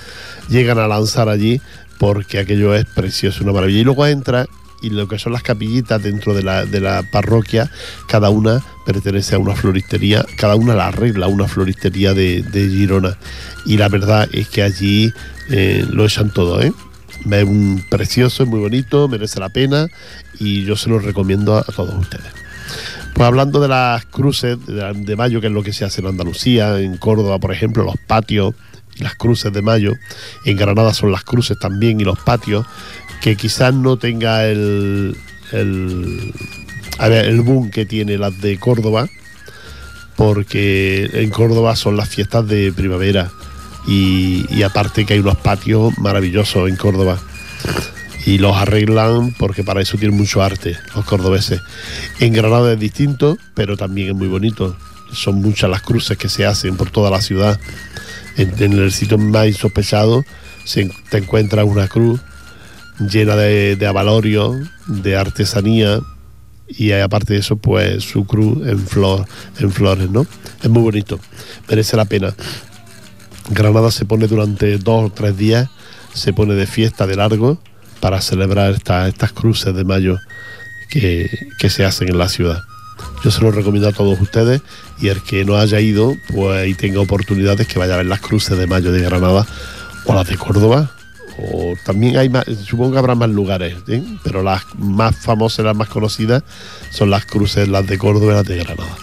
llegan 0.49 0.79
a 0.79 0.87
lanzar 0.87 1.29
allí 1.29 1.61
porque 1.97 2.39
aquello 2.39 2.75
es 2.75 2.85
precioso 2.85 3.43
una 3.43 3.53
maravilla 3.53 3.79
y 3.79 3.83
luego 3.83 4.05
entra 4.05 4.47
y 4.81 4.89
lo 4.89 5.07
que 5.07 5.19
son 5.19 5.33
las 5.33 5.43
capillitas 5.43 6.01
dentro 6.01 6.33
de 6.33 6.43
la, 6.43 6.65
de 6.65 6.79
la 6.79 7.03
parroquia, 7.03 7.69
cada 8.07 8.29
una 8.29 8.63
pertenece 8.85 9.35
a 9.35 9.39
una 9.39 9.55
floristería, 9.55 10.25
cada 10.37 10.55
una 10.55 10.75
la 10.75 10.87
arregla 10.87 11.27
una 11.27 11.47
floristería 11.47 12.13
de, 12.13 12.43
Girona. 12.53 13.17
Y 13.65 13.77
la 13.77 13.89
verdad 13.89 14.29
es 14.31 14.47
que 14.49 14.63
allí 14.63 15.11
eh, 15.49 15.85
lo 15.89 16.05
echan 16.05 16.31
todo, 16.31 16.61
¿eh? 16.61 16.71
Es 17.31 17.43
un 17.43 17.83
precioso, 17.89 18.43
es 18.43 18.49
muy 18.49 18.59
bonito, 18.59 19.07
merece 19.07 19.39
la 19.39 19.49
pena 19.49 19.87
y 20.39 20.63
yo 20.63 20.75
se 20.75 20.89
lo 20.89 20.99
recomiendo 20.99 21.57
a, 21.57 21.63
todos 21.63 21.95
ustedes. 21.95 22.31
Pues 23.17 23.25
hablando 23.25 23.59
de 23.59 23.67
las 23.67 24.05
cruces 24.05 24.59
de, 24.67 25.15
mayo, 25.15 25.41
que 25.41 25.47
es 25.47 25.53
lo 25.53 25.63
que 25.63 25.73
se 25.73 25.83
hace 25.83 26.01
en 26.01 26.07
Andalucía, 26.07 26.79
en 26.79 26.97
Córdoba, 26.97 27.39
por 27.39 27.51
ejemplo, 27.51 27.83
los 27.83 27.97
patios 28.05 28.53
y 28.95 29.01
las 29.01 29.15
cruces 29.15 29.51
de 29.51 29.63
mayo, 29.63 29.93
en 30.45 30.55
Granada 30.55 30.93
son 30.93 31.11
las 31.11 31.23
cruces 31.23 31.57
también 31.57 31.99
y 31.99 32.03
los 32.03 32.19
patios, 32.19 32.67
que 33.19 33.35
quizás 33.35 33.73
no 33.73 33.97
tenga 33.97 34.45
el, 34.45 35.17
el, 35.51 36.31
el 36.99 37.41
boom 37.41 37.71
que 37.71 37.87
tiene 37.87 38.19
las 38.19 38.39
de 38.39 38.59
Córdoba, 38.59 39.07
porque 40.15 41.09
en 41.11 41.31
Córdoba 41.31 41.75
son 41.75 41.97
las 41.97 42.09
fiestas 42.09 42.47
de 42.47 42.71
primavera 42.71 43.31
y, 43.87 44.45
y 44.55 44.61
aparte 44.61 45.07
que 45.07 45.15
hay 45.15 45.19
unos 45.21 45.37
patios 45.37 45.97
maravillosos 45.97 46.69
en 46.69 46.75
Córdoba 46.75 47.17
y 48.27 48.39
los 48.39 48.57
arreglan 48.57 49.33
porque 49.39 49.63
para 49.63 49.81
eso 49.81 49.97
tienen 49.97 50.17
mucho 50.17 50.43
arte 50.43 50.77
los 50.93 51.05
cordobeses. 51.05 51.61
En 52.19 52.33
Granada 52.33 52.73
es 52.73 52.79
distinto, 52.79 53.37
pero 53.53 53.77
también 53.77 54.09
es 54.09 54.15
muy 54.15 54.27
bonito. 54.27 54.75
Son 55.13 55.35
muchas 55.35 55.69
las 55.69 55.81
cruces 55.81 56.17
que 56.17 56.27
se 56.27 56.45
hacen 56.45 56.75
por 56.75 56.91
toda 56.91 57.09
la 57.09 57.21
ciudad. 57.21 57.57
En, 58.35 58.73
el 58.73 58.91
sitio 58.91 59.17
más 59.17 59.47
insospechado 59.47 60.25
se 60.65 60.91
te 61.09 61.19
encuentra 61.19 61.63
una 61.63 61.87
cruz 61.87 62.19
llena 62.99 63.37
de, 63.37 63.77
de 63.77 64.67
de 64.87 65.15
artesanía 65.15 66.01
y 66.67 66.91
aparte 66.91 67.33
de 67.33 67.39
eso, 67.39 67.55
pues 67.55 68.03
su 68.03 68.25
cruz 68.25 68.67
en 68.67 68.79
flor, 68.85 69.25
en 69.57 69.71
flores, 69.71 70.09
¿no? 70.09 70.27
Es 70.61 70.69
muy 70.69 70.83
bonito, 70.83 71.17
merece 71.69 71.95
la 71.95 72.03
pena. 72.03 72.35
Granada 73.51 73.89
se 73.89 74.03
pone 74.03 74.27
durante 74.27 74.77
dos 74.79 75.05
o 75.05 75.13
tres 75.13 75.37
días, 75.37 75.69
se 76.13 76.33
pone 76.33 76.55
de 76.55 76.67
fiesta 76.67 77.07
de 77.07 77.15
largo 77.15 77.57
para 77.99 78.21
celebrar 78.21 78.73
esta- 78.73 79.07
estas 79.07 79.31
cruces 79.31 79.73
de 79.75 79.83
mayo 79.83 80.17
que, 80.89 81.29
que 81.59 81.69
se 81.69 81.85
hacen 81.85 82.09
en 82.09 82.17
la 82.17 82.29
ciudad. 82.29 82.61
Yo 83.23 83.31
se 83.31 83.41
lo 83.41 83.51
recomiendo 83.51 83.87
a 83.89 83.91
todos 83.93 84.19
ustedes 84.21 84.61
y 84.99 85.09
el 85.09 85.21
que 85.21 85.43
no 85.45 85.57
haya 85.57 85.79
ido, 85.79 86.15
pues 86.33 86.67
y 86.67 86.73
tenga 86.73 86.99
oportunidades 86.99 87.67
que 87.67 87.77
vaya 87.79 87.93
a 87.95 87.97
ver 87.97 88.05
las 88.05 88.21
cruces 88.21 88.57
de 88.57 88.67
mayo 88.67 88.91
de 88.91 89.01
Granada 89.01 89.45
o 90.05 90.13
las 90.13 90.27
de 90.27 90.37
Córdoba. 90.37 90.91
O 91.39 91.75
también 91.85 92.17
hay 92.17 92.29
más, 92.29 92.45
supongo 92.65 92.93
que 92.93 92.97
habrá 92.97 93.13
más 93.13 93.29
lugares, 93.29 93.75
¿eh? 93.87 94.03
pero 94.23 94.41
las 94.41 94.63
más 94.79 95.15
famosas, 95.15 95.65
las 95.65 95.75
más 95.77 95.87
conocidas 95.87 96.43
son 96.89 97.11
las 97.11 97.25
cruces, 97.25 97.67
las 97.67 97.85
de 97.85 97.99
Córdoba 97.99 98.31
y 98.33 98.35
las 98.37 98.45
de 98.45 98.57
Granada. 98.57 98.97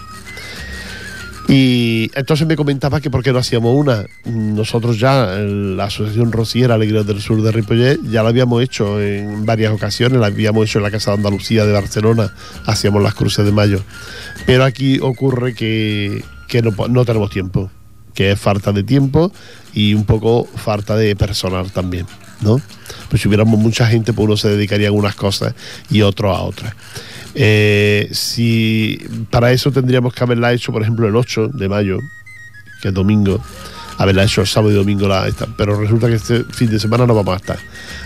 Y 1.47 2.09
entonces 2.15 2.47
me 2.47 2.55
comentaba 2.55 3.01
que 3.01 3.11
por 3.11 3.23
qué 3.23 3.31
no 3.31 3.39
hacíamos 3.39 3.75
una. 3.75 4.05
Nosotros 4.25 4.99
ya, 4.99 5.37
la 5.37 5.85
Asociación 5.85 6.31
Rociera 6.31 6.75
Alegría 6.75 7.03
del 7.03 7.21
Sur 7.21 7.41
de 7.41 7.51
Ripollet, 7.51 7.99
ya 8.09 8.23
la 8.23 8.29
habíamos 8.29 8.63
hecho 8.63 8.99
en 9.01 9.45
varias 9.45 9.71
ocasiones, 9.71 10.19
la 10.19 10.27
habíamos 10.27 10.67
hecho 10.67 10.79
en 10.79 10.83
la 10.83 10.91
Casa 10.91 11.11
de 11.11 11.17
Andalucía 11.17 11.65
de 11.65 11.71
Barcelona, 11.71 12.33
hacíamos 12.65 13.03
las 13.03 13.13
cruces 13.13 13.45
de 13.45 13.51
mayo. 13.51 13.81
Pero 14.45 14.63
aquí 14.63 14.99
ocurre 14.99 15.53
que, 15.53 16.23
que 16.47 16.61
no 16.61 17.05
tenemos 17.05 17.29
tiempo, 17.29 17.69
que 18.15 18.31
es 18.31 18.39
falta 18.39 18.71
de 18.71 18.83
tiempo 18.83 19.31
y 19.73 19.93
un 19.93 20.05
poco 20.05 20.45
falta 20.45 20.95
de 20.95 21.15
personal 21.15 21.71
también, 21.71 22.07
¿no? 22.41 22.59
Pues 23.09 23.21
si 23.21 23.27
hubiéramos 23.27 23.59
mucha 23.59 23.85
gente, 23.85 24.13
pues 24.13 24.25
uno 24.25 24.37
se 24.37 24.49
dedicaría 24.49 24.89
a 24.89 24.93
unas 24.93 25.15
cosas 25.15 25.53
y 25.91 26.01
otro 26.01 26.35
a 26.35 26.41
otras. 26.41 26.73
Eh, 27.35 28.07
si 28.11 28.97
para 29.29 29.51
eso 29.51 29.71
tendríamos 29.71 30.13
que 30.13 30.23
haberla 30.23 30.53
hecho, 30.53 30.71
por 30.71 30.81
ejemplo, 30.81 31.07
el 31.07 31.15
8 31.15 31.49
de 31.49 31.67
mayo, 31.67 31.99
que 32.81 32.87
es 32.87 32.93
domingo, 32.93 33.43
haberla 33.97 34.23
hecho 34.23 34.41
el 34.41 34.47
sábado 34.47 34.71
y 34.71 34.75
domingo, 34.75 35.07
la, 35.07 35.27
esta, 35.27 35.45
pero 35.57 35.79
resulta 35.79 36.07
que 36.07 36.15
este 36.15 36.43
fin 36.45 36.69
de 36.69 36.79
semana 36.79 37.05
no 37.05 37.13
vamos 37.13 37.33
a 37.33 37.37
estar. 37.37 37.59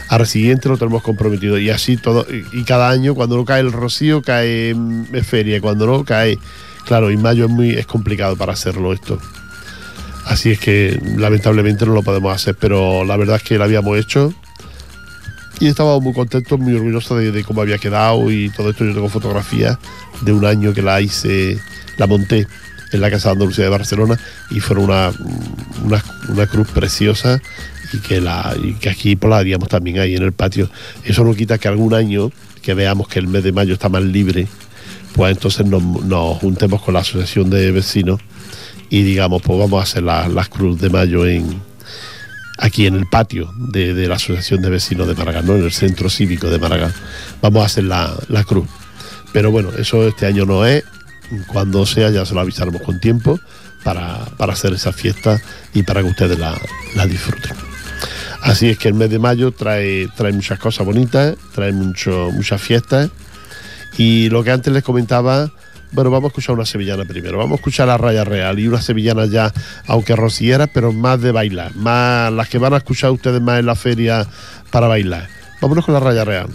Al 0.09 0.25
siguiente 0.25 0.67
lo 0.67 0.77
tenemos 0.77 1.03
comprometido 1.03 1.59
y 1.59 1.69
así 1.69 1.97
todo. 1.97 2.25
Y, 2.51 2.63
cada 2.63 2.89
año, 2.89 3.13
cuando 3.13 3.37
no 3.37 3.45
cae 3.45 3.61
el 3.61 3.71
rocío, 3.71 4.21
cae 4.23 4.73
mm, 4.73 5.15
feria, 5.23 5.61
cuando 5.61 5.85
no, 5.85 6.03
cae. 6.03 6.39
Claro, 6.85 7.11
y 7.11 7.17
mayo 7.17 7.45
es 7.45 7.51
muy 7.51 7.71
es 7.71 7.85
complicado 7.85 8.35
para 8.35 8.53
hacerlo 8.53 8.93
esto. 8.93 9.19
Así 10.25 10.51
es 10.51 10.59
que 10.59 10.99
lamentablemente 11.17 11.85
no 11.85 11.93
lo 11.93 12.01
podemos 12.01 12.33
hacer, 12.33 12.55
pero 12.55 13.03
la 13.03 13.17
verdad 13.17 13.37
es 13.37 13.43
que 13.43 13.57
lo 13.57 13.63
habíamos 13.63 13.97
hecho 13.97 14.33
y 15.59 15.67
estaba 15.67 15.99
muy 15.99 16.13
contento, 16.13 16.57
muy 16.57 16.73
orgulloso 16.73 17.15
de, 17.17 17.43
cómo 17.43 17.61
había 17.61 17.77
quedado 17.77 18.31
y 18.31 18.49
todo 18.49 18.69
esto. 18.69 18.85
Yo 18.85 18.93
tengo 18.93 19.09
fotografías 19.09 19.77
de 20.21 20.31
un 20.31 20.45
año 20.45 20.73
que 20.73 20.81
la 20.81 21.01
hice, 21.01 21.59
la 21.97 22.07
monté 22.07 22.47
en 22.91 23.01
la 23.01 23.11
Casa 23.11 23.29
de 23.29 23.33
Andalucía 23.33 23.65
de 23.65 23.69
Barcelona 23.69 24.19
y 24.49 24.59
fueron 24.59 24.85
una, 24.85 25.11
una, 25.83 26.03
una 26.29 26.47
cruz 26.47 26.67
preciosa 26.69 27.41
y 27.93 27.97
que, 27.99 28.21
la, 28.21 28.55
y 28.61 28.73
que 28.73 28.89
aquí 28.89 29.15
pues, 29.15 29.29
la 29.29 29.37
haríamos 29.37 29.69
también 29.69 29.99
ahí 29.99 30.15
en 30.15 30.23
el 30.23 30.31
patio. 30.31 30.69
Eso 31.03 31.23
no 31.23 31.33
quita 31.33 31.57
que 31.57 31.67
algún 31.67 31.93
año 31.93 32.31
que 32.61 32.73
veamos 32.73 33.07
que 33.07 33.19
el 33.19 33.27
mes 33.27 33.43
de 33.43 33.51
mayo 33.51 33.73
está 33.73 33.89
más 33.89 34.03
libre, 34.03 34.47
pues 35.13 35.31
entonces 35.35 35.65
nos, 35.65 36.37
juntemos 36.37 36.81
con 36.81 36.93
la 36.93 37.01
asociación 37.01 37.49
de 37.49 37.71
vecinos 37.71 38.19
y 38.89 39.03
digamos, 39.03 39.41
pues 39.41 39.59
vamos 39.59 39.79
a 39.79 39.83
hacer 39.83 40.03
la- 40.03 40.27
las 40.27 40.49
cruz 40.49 40.79
de 40.79 40.89
mayo 40.89 41.25
en 41.25 41.61
aquí 42.59 42.85
en 42.85 42.95
el 42.95 43.07
patio 43.07 43.51
de, 43.55 44.07
la 44.07 44.15
Asociación 44.15 44.61
de 44.61 44.69
Vecinos 44.69 45.07
de 45.07 45.15
Maragall, 45.15 45.45
¿no? 45.45 45.55
en 45.55 45.63
el 45.63 45.71
centro 45.71 46.09
cívico 46.09 46.49
de 46.49 46.59
Maragall. 46.59 46.93
Vamos 47.41 47.63
a 47.63 47.65
hacer 47.65 47.85
la, 47.85 48.13
la 48.27 48.43
cruz. 48.43 48.67
Pero 49.31 49.51
bueno, 49.51 49.69
eso 49.77 50.07
este 50.07 50.25
año 50.25 50.45
no 50.45 50.65
es. 50.65 50.83
Cuando 51.47 51.85
sea 51.85 52.09
ya 52.09 52.25
se 52.25 52.33
lo 52.33 52.41
avisaremos 52.41 52.81
con 52.81 52.99
tiempo 52.99 53.39
para, 53.83 54.25
para 54.37 54.53
hacer 54.53 54.73
esa 54.73 54.91
fiesta 54.91 55.39
y 55.73 55.83
para 55.83 56.01
que 56.01 56.09
ustedes 56.09 56.39
la, 56.39 56.59
la 56.95 57.05
disfruten. 57.05 57.55
Así 58.41 58.69
es 58.69 58.77
que 58.77 58.87
el 58.87 58.93
mes 58.93 59.09
de 59.09 59.19
mayo 59.19 59.51
trae, 59.51 60.07
trae 60.15 60.31
muchas 60.31 60.59
cosas 60.59 60.85
bonitas, 60.85 61.35
trae 61.53 61.71
mucho, 61.71 62.31
muchas 62.31 62.61
fiestas. 62.61 63.09
Y 63.97 64.29
lo 64.29 64.43
que 64.43 64.51
antes 64.51 64.73
les 64.73 64.83
comentaba, 64.83 65.51
bueno, 65.91 66.11
vamos 66.11 66.25
a 66.25 66.29
escuchar 66.29 66.55
una 66.55 66.65
sevillana 66.65 67.05
primero. 67.05 67.37
Vamos 67.37 67.53
a 67.53 67.55
escuchar 67.55 67.87
la 67.87 67.97
Raya 67.97 68.23
Real 68.23 68.59
y 68.59 68.67
una 68.67 68.81
sevillana 68.81 69.25
ya, 69.25 69.51
aunque 69.87 70.15
rocieras, 70.15 70.69
pero 70.73 70.91
más 70.91 71.21
de 71.21 71.31
bailar. 71.31 71.75
Más 71.75 72.31
las 72.31 72.49
que 72.49 72.57
van 72.57 72.73
a 72.73 72.77
escuchar 72.77 73.11
ustedes 73.11 73.41
más 73.41 73.59
en 73.59 73.65
la 73.65 73.75
feria 73.75 74.27
para 74.71 74.87
bailar. 74.87 75.27
Vámonos 75.61 75.85
con 75.85 75.93
la 75.93 75.99
Raya 75.99 76.25
Real. 76.25 76.47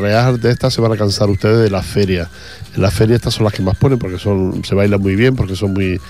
Real. 0.00 0.40
De 0.40 0.50
esta 0.50 0.70
se 0.70 0.80
van 0.80 0.92
a 0.92 0.96
cansar 0.96 1.30
ustedes 1.30 1.58
de 1.58 1.70
las 1.70 1.86
ferias. 1.86 2.28
En 2.74 2.82
las 2.82 2.94
ferias 2.94 3.16
estas 3.16 3.34
son 3.34 3.44
las 3.44 3.52
que 3.52 3.62
más 3.62 3.76
ponen 3.76 3.98
porque 3.98 4.18
son 4.18 4.64
se 4.64 4.74
bailan 4.74 5.00
muy 5.00 5.16
bien, 5.16 5.36
porque 5.36 5.56
son 5.56 5.72
muy 5.72 6.00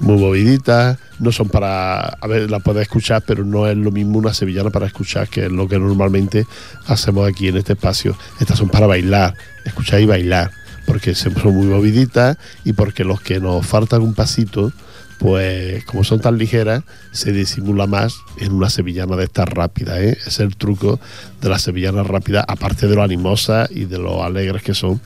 muy 0.00 0.16
moviditas. 0.16 0.98
No 1.18 1.32
son 1.32 1.48
para. 1.48 2.00
A 2.00 2.26
ver, 2.26 2.50
la 2.50 2.60
puedes 2.60 2.82
escuchar, 2.82 3.22
pero 3.26 3.44
no 3.44 3.66
es 3.66 3.76
lo 3.76 3.90
mismo 3.90 4.18
una 4.18 4.34
sevillana 4.34 4.70
para 4.70 4.86
escuchar 4.86 5.28
que 5.28 5.46
es 5.46 5.52
lo 5.52 5.68
que 5.68 5.78
normalmente 5.78 6.46
hacemos 6.86 7.28
aquí 7.28 7.48
en 7.48 7.56
este 7.56 7.74
espacio. 7.74 8.16
Estas 8.40 8.58
son 8.58 8.68
para 8.68 8.86
bailar, 8.86 9.34
escuchar 9.64 10.00
y 10.00 10.06
bailar, 10.06 10.50
porque 10.86 11.14
son 11.14 11.34
muy 11.54 11.66
moviditas 11.66 12.38
y 12.64 12.72
porque 12.72 13.04
los 13.04 13.20
que 13.20 13.40
nos 13.40 13.66
faltan 13.66 14.02
un 14.02 14.14
pasito 14.14 14.72
pues 15.20 15.84
como 15.84 16.02
son 16.02 16.20
tan 16.20 16.38
ligeras, 16.38 16.82
se 17.12 17.30
disimula 17.30 17.86
más 17.86 18.14
en 18.38 18.52
una 18.52 18.70
sevillana 18.70 19.16
de 19.16 19.24
estas 19.24 19.50
rápidas. 19.50 19.98
¿eh? 19.98 20.18
Es 20.26 20.40
el 20.40 20.56
truco 20.56 20.98
de 21.42 21.48
las 21.50 21.60
sevillanas 21.60 22.06
rápidas, 22.06 22.46
aparte 22.48 22.88
de 22.88 22.96
lo 22.96 23.02
animosas 23.02 23.70
y 23.70 23.84
de 23.84 23.98
lo 23.98 24.24
alegres 24.24 24.62
que 24.62 24.72
son 24.72 24.98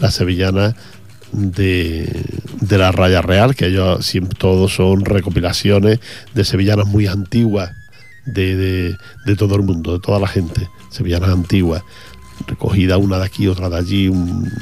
las 0.00 0.14
sevillanas 0.14 0.74
de, 1.30 2.26
la 2.68 2.90
raya 2.90 3.22
real, 3.22 3.54
que 3.54 3.66
ellos 3.66 4.04
siempre 4.04 4.36
todos 4.36 4.74
son 4.74 5.04
recopilaciones 5.04 6.00
de 6.34 6.44
sevillanas 6.44 6.88
muy 6.88 7.06
antiguas 7.06 7.70
de, 8.26 8.56
de, 8.56 8.96
de 9.24 9.36
todo 9.36 9.54
el 9.54 9.62
mundo, 9.62 9.92
de 9.92 10.00
toda 10.00 10.18
la 10.18 10.26
gente, 10.26 10.68
sevillanas 10.90 11.30
antiguas, 11.30 11.84
recogida 12.46 12.98
una 12.98 13.18
de 13.18 13.24
aquí, 13.24 13.48
otra 13.48 13.68
de 13.68 13.76
allí, 13.76 14.10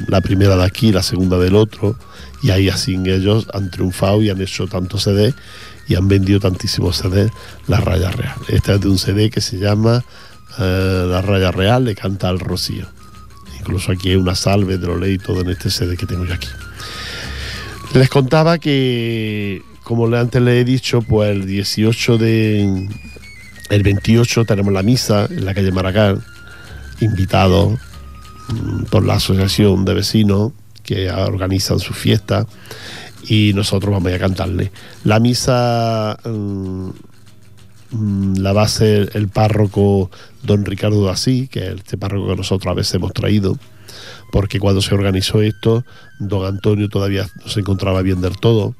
la 0.08 0.20
primera 0.20 0.56
de 0.56 0.64
aquí, 0.64 0.92
la 0.92 1.02
segunda 1.02 1.38
del 1.38 1.56
otro, 1.56 1.96
y 2.42 2.50
ahí 2.50 2.68
así 2.68 2.94
ellos 3.04 3.46
han 3.52 3.70
triunfado 3.70 4.22
y 4.22 4.30
han 4.30 4.40
hecho 4.40 4.66
tantos 4.66 5.04
CD 5.04 5.34
y 5.88 5.94
han 5.94 6.08
vendido 6.08 6.40
tantísimos 6.40 6.96
CD, 6.96 7.30
La 7.66 7.80
Raya 7.80 8.10
Real. 8.10 8.36
Esta 8.48 8.74
es 8.74 8.80
de 8.80 8.88
un 8.88 8.98
CD 8.98 9.30
que 9.30 9.40
se 9.40 9.58
llama 9.58 10.04
eh, 10.58 11.06
La 11.08 11.22
Raya 11.22 11.50
Real, 11.50 11.84
le 11.84 11.94
canta 11.94 12.28
al 12.28 12.40
Rocío. 12.40 12.86
Incluso 13.58 13.92
aquí 13.92 14.10
hay 14.10 14.16
una 14.16 14.34
salve 14.34 14.78
de 14.78 14.86
lo 14.86 14.96
leí 14.96 15.18
todo 15.18 15.40
en 15.42 15.50
este 15.50 15.70
CD 15.70 15.96
que 15.96 16.06
tengo 16.06 16.24
yo 16.24 16.34
aquí. 16.34 16.48
Les 17.94 18.08
contaba 18.08 18.58
que, 18.58 19.62
como 19.84 20.06
antes 20.16 20.40
le 20.40 20.60
he 20.60 20.64
dicho, 20.64 21.02
pues 21.02 21.30
el 21.30 21.46
18 21.46 22.18
de. 22.18 22.88
El 23.70 23.82
28 23.82 24.44
tenemos 24.44 24.72
la 24.72 24.82
misa 24.82 25.26
en 25.30 25.44
la 25.44 25.54
calle 25.54 25.70
Maracán, 25.72 26.22
invitados 27.00 27.78
mm, 28.48 28.84
por 28.84 29.04
la 29.04 29.14
asociación 29.14 29.84
de 29.84 29.94
vecinos 29.94 30.52
que 30.82 31.10
organizan 31.10 31.78
su 31.78 31.94
fiesta 31.94 32.46
y 33.28 33.52
nosotros 33.54 33.92
vamos 33.92 34.12
a 34.12 34.18
cantarle. 34.18 34.72
La 35.04 35.20
misa 35.20 36.18
mm, 36.24 36.88
mm, 37.90 38.36
la 38.38 38.52
va 38.52 38.62
a 38.62 38.66
hacer 38.66 39.10
el 39.14 39.28
párroco 39.28 40.10
don 40.42 40.64
Ricardo 40.64 41.04
Dasí, 41.04 41.48
que 41.48 41.66
es 41.66 41.74
este 41.76 41.96
párroco 41.96 42.28
que 42.28 42.36
nosotros 42.36 42.70
a 42.70 42.74
veces 42.74 42.94
hemos 42.94 43.12
traído, 43.12 43.56
porque 44.32 44.58
cuando 44.58 44.82
se 44.82 44.94
organizó 44.94 45.42
esto, 45.42 45.84
don 46.18 46.46
Antonio 46.46 46.88
todavía 46.88 47.26
no 47.42 47.48
se 47.48 47.60
encontraba 47.60 48.02
bien 48.02 48.20
del 48.20 48.36
todo. 48.38 48.74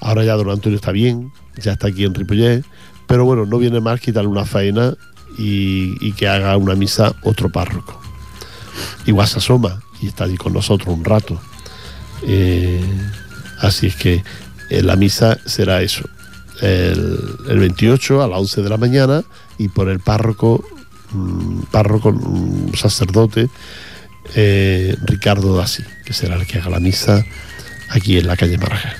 Ahora 0.00 0.24
ya 0.24 0.34
don 0.34 0.50
Antonio 0.50 0.76
está 0.76 0.92
bien, 0.92 1.32
ya 1.56 1.72
está 1.72 1.88
aquí 1.88 2.04
en 2.04 2.14
Ripollet, 2.14 2.64
pero 3.06 3.24
bueno, 3.24 3.46
no 3.46 3.58
viene 3.58 3.80
mal 3.80 4.00
quitarle 4.00 4.28
una 4.28 4.44
faena 4.44 4.94
y, 5.36 6.12
que 6.12 6.28
haga 6.28 6.56
una 6.56 6.74
misa 6.74 7.14
otro 7.22 7.50
párroco. 7.50 8.00
Igual 9.06 9.26
se 9.28 9.38
asoma 9.38 9.82
y 10.00 10.08
está 10.08 10.24
allí 10.24 10.36
con 10.36 10.52
nosotros 10.52 10.96
un 10.96 11.04
rato. 11.04 11.40
Eh, 12.22 12.84
así 13.60 13.88
es 13.88 13.96
que 13.96 14.22
eh, 14.70 14.82
la 14.82 14.96
misa 14.96 15.38
será 15.44 15.82
eso, 15.82 16.04
el, 16.60 17.18
el 17.48 17.58
28 17.58 18.22
a 18.22 18.28
las 18.28 18.38
11 18.38 18.62
de 18.62 18.68
la 18.68 18.76
mañana 18.76 19.24
y 19.58 19.68
por 19.68 19.88
el 19.88 20.00
párroco, 20.00 20.64
mm, 21.12 21.62
párroco 21.70 22.12
mm, 22.12 22.74
sacerdote 22.74 23.48
eh, 24.34 24.96
Ricardo 25.02 25.56
Dassi, 25.56 25.84
que 26.04 26.12
será 26.12 26.36
el 26.36 26.46
que 26.46 26.58
haga 26.58 26.70
la 26.70 26.80
misa 26.80 27.24
aquí 27.90 28.18
en 28.18 28.26
la 28.26 28.36
calle 28.36 28.58
Marajá. 28.58 28.94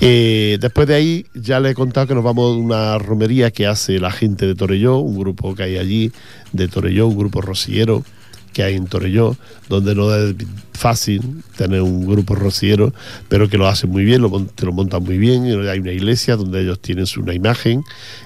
Eh, 0.00 0.58
después 0.60 0.86
de 0.86 0.94
ahí 0.94 1.26
ya 1.34 1.60
le 1.60 1.70
he 1.70 1.74
contado 1.74 2.06
que 2.06 2.14
nos 2.14 2.24
vamos 2.24 2.54
a 2.54 2.58
una 2.58 2.98
romería 2.98 3.50
que 3.50 3.66
hace 3.66 3.98
la 3.98 4.10
gente 4.10 4.46
de 4.46 4.54
Torelló, 4.54 4.98
un 4.98 5.18
grupo 5.18 5.54
que 5.54 5.62
hay 5.62 5.78
allí 5.78 6.12
de 6.52 6.68
Torelló, 6.68 7.06
un 7.06 7.16
grupo 7.16 7.40
rociero 7.40 8.04
que 8.52 8.62
hay 8.62 8.74
en 8.74 8.86
Torelló, 8.86 9.36
donde 9.68 9.94
no 9.94 10.14
es 10.14 10.34
fácil 10.72 11.42
tener 11.58 11.82
un 11.82 12.06
grupo 12.06 12.34
rociero, 12.34 12.92
pero 13.28 13.50
que 13.50 13.58
lo 13.58 13.68
hacen 13.68 13.90
muy 13.90 14.04
bien, 14.04 14.22
lo, 14.22 14.30
te 14.46 14.64
lo 14.64 14.72
montan 14.72 15.02
muy 15.02 15.18
bien. 15.18 15.44
Hay 15.68 15.78
una 15.78 15.92
iglesia 15.92 16.36
donde 16.36 16.62
ellos 16.62 16.80
tienen 16.80 17.04
una 17.18 17.34
imagen 17.34 17.82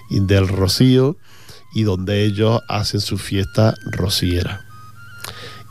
del 0.09 0.47
rocío 0.47 1.17
y 1.75 1.83
donde 1.83 2.25
ellos 2.25 2.61
hacen 2.69 3.01
su 3.01 3.19
fiesta 3.19 3.75
rociera. 3.87 4.65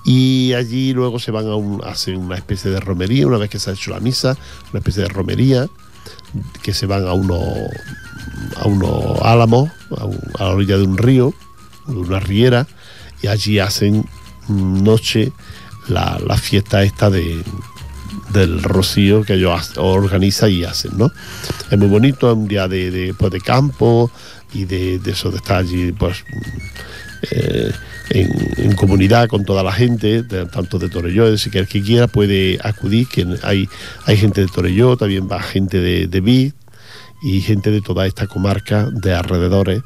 Y 0.05 0.53
allí 0.53 0.93
luego 0.93 1.19
se 1.19 1.31
van 1.31 1.47
a 1.47 1.55
un, 1.55 1.81
hacen 1.83 2.17
una 2.17 2.35
especie 2.35 2.71
de 2.71 2.79
romería, 2.79 3.27
una 3.27 3.37
vez 3.37 3.49
que 3.49 3.59
se 3.59 3.69
ha 3.69 3.73
hecho 3.73 3.91
la 3.91 3.99
misa, 3.99 4.37
una 4.71 4.79
especie 4.79 5.03
de 5.03 5.09
romería, 5.09 5.67
que 6.61 6.73
se 6.73 6.85
van 6.85 7.07
a 7.07 7.13
unos, 7.13 7.43
a 8.57 8.67
unos 8.67 9.21
álamos, 9.21 9.69
a, 9.91 10.43
a 10.43 10.47
la 10.47 10.51
orilla 10.51 10.77
de 10.77 10.83
un 10.83 10.97
río, 10.97 11.33
de 11.87 11.97
una 11.97 12.19
riera, 12.19 12.67
y 13.21 13.27
allí 13.27 13.59
hacen 13.59 14.05
mm, 14.47 14.83
noche 14.83 15.31
la, 15.87 16.19
la 16.25 16.37
fiesta 16.37 16.83
esta 16.83 17.09
de, 17.09 17.43
del 18.33 18.61
rocío 18.61 19.23
que 19.23 19.33
ellos 19.33 19.73
organizan 19.77 20.51
y 20.51 20.63
hacen, 20.63 20.97
¿no? 20.97 21.11
Es 21.69 21.77
muy 21.77 21.87
bonito, 21.87 22.29
es 22.31 22.37
un 22.37 22.47
día 22.47 22.67
de, 22.67 22.91
de, 22.91 23.13
pues, 23.13 23.31
de 23.31 23.41
campo 23.41 24.11
y 24.53 24.65
de, 24.65 24.99
de 24.99 25.11
eso 25.11 25.31
de 25.31 25.37
estar 25.37 25.57
allí, 25.57 25.91
pues, 25.91 26.23
eh, 27.31 27.71
en, 28.11 28.73
comunidad 28.75 29.27
con 29.27 29.43
toda 29.43 29.61
la 29.61 29.71
gente, 29.71 30.23
tanto 30.23 30.79
de 30.79 30.89
Torelló, 30.89 31.29
decir, 31.29 31.51
que 31.51 31.59
el 31.59 31.67
que 31.67 31.81
quiera 31.81 32.07
puede 32.07 32.57
acudir, 32.63 33.07
que 33.07 33.27
hay, 33.43 33.67
hay 34.05 34.17
gente 34.17 34.41
de 34.41 34.47
Torelló, 34.47 34.95
también 34.95 35.27
va 35.29 35.41
gente 35.41 35.79
de, 35.79 36.07
de 36.07 36.53
y 37.21 37.41
gente 37.41 37.71
de 37.71 37.81
toda 37.81 38.07
esta 38.07 38.27
comarca 38.27 38.89
de 38.89 39.13
alrededores 39.13 39.83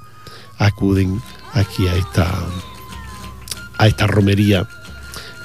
acuden 0.60 1.20
aquí 1.54 1.88
a 1.88 1.96
esta 1.96 2.32
a 3.78 3.88
esta 3.88 4.08
romería 4.08 4.68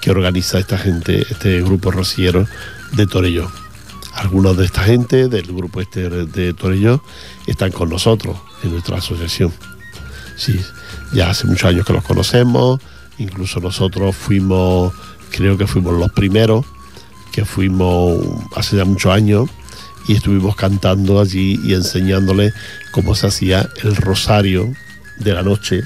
que 0.01 0.11
organiza 0.11 0.59
esta 0.59 0.79
gente, 0.79 1.23
este 1.31 1.61
grupo 1.63 1.91
rociero 1.91 2.47
de 2.93 3.07
Torelló. 3.07 3.51
Algunos 4.15 4.57
de 4.57 4.65
esta 4.65 4.83
gente 4.83 5.29
del 5.29 5.47
grupo 5.53 5.81
este 5.81 6.09
de 6.09 6.55
Torelló 6.55 7.03
están 7.47 7.73
con 7.73 7.89
nosotros 7.89 8.37
en 8.63 8.73
nuestra 8.73 8.99
asociación. 8.99 9.53
Sí, 10.37 10.61
ya 11.13 11.31
hace 11.31 11.47
muchos 11.47 11.71
años 11.71 11.87
que 11.87 11.93
los 11.93 12.05
conocemos, 12.05 12.81
incluso 13.19 13.61
nosotros 13.61 14.15
fuimos, 14.17 14.93
creo 15.31 15.57
que 15.57 15.67
fuimos 15.67 15.95
los 15.95 16.13
primeros, 16.13 16.67
que 17.33 17.45
fuimos 17.45 18.19
hace 18.57 18.77
ya 18.77 18.85
muchos 18.85 19.13
años 19.13 19.49
y 20.07 20.15
estuvimos 20.15 20.57
cantando 20.57 21.21
allí 21.21 21.61
y 21.63 21.75
enseñándoles 21.75 22.55
cómo 22.93 23.15
se 23.15 23.27
hacía 23.27 23.69
el 23.83 23.97
rosario 23.97 24.73
de 25.19 25.35
la 25.35 25.43
noche 25.43 25.83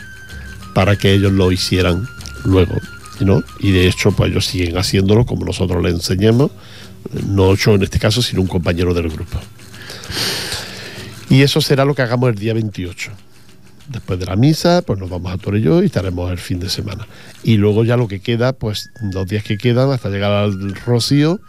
para 0.74 0.96
que 0.96 1.12
ellos 1.12 1.32
lo 1.32 1.50
hicieran 1.52 2.08
luego. 2.44 2.74
¿no? 3.20 3.42
Y 3.58 3.72
de 3.72 3.88
hecho, 3.88 4.12
pues 4.12 4.30
ellos 4.30 4.46
siguen 4.46 4.76
haciéndolo 4.76 5.26
como 5.26 5.44
nosotros 5.44 5.82
les 5.82 5.94
enseñamos, 5.94 6.50
no 7.26 7.54
yo 7.54 7.74
en 7.74 7.82
este 7.82 7.98
caso, 7.98 8.22
sino 8.22 8.42
un 8.42 8.48
compañero 8.48 8.94
del 8.94 9.08
grupo. 9.08 9.38
Y 11.28 11.42
eso 11.42 11.60
será 11.60 11.84
lo 11.84 11.94
que 11.94 12.02
hagamos 12.02 12.30
el 12.30 12.36
día 12.36 12.54
28. 12.54 13.10
Después 13.88 14.18
de 14.18 14.26
la 14.26 14.36
misa, 14.36 14.82
pues 14.82 14.98
nos 14.98 15.10
vamos 15.10 15.32
a 15.32 15.38
Torelló 15.38 15.82
y 15.82 15.86
estaremos 15.86 16.30
el 16.30 16.38
fin 16.38 16.60
de 16.60 16.68
semana. 16.68 17.06
Y 17.42 17.56
luego 17.56 17.84
ya 17.84 17.96
lo 17.96 18.08
que 18.08 18.20
queda, 18.20 18.52
pues 18.52 18.90
los 19.00 19.26
días 19.26 19.44
que 19.44 19.58
quedan 19.58 19.90
hasta 19.90 20.08
llegar 20.08 20.32
al 20.32 20.74
Rocío, 20.74 21.40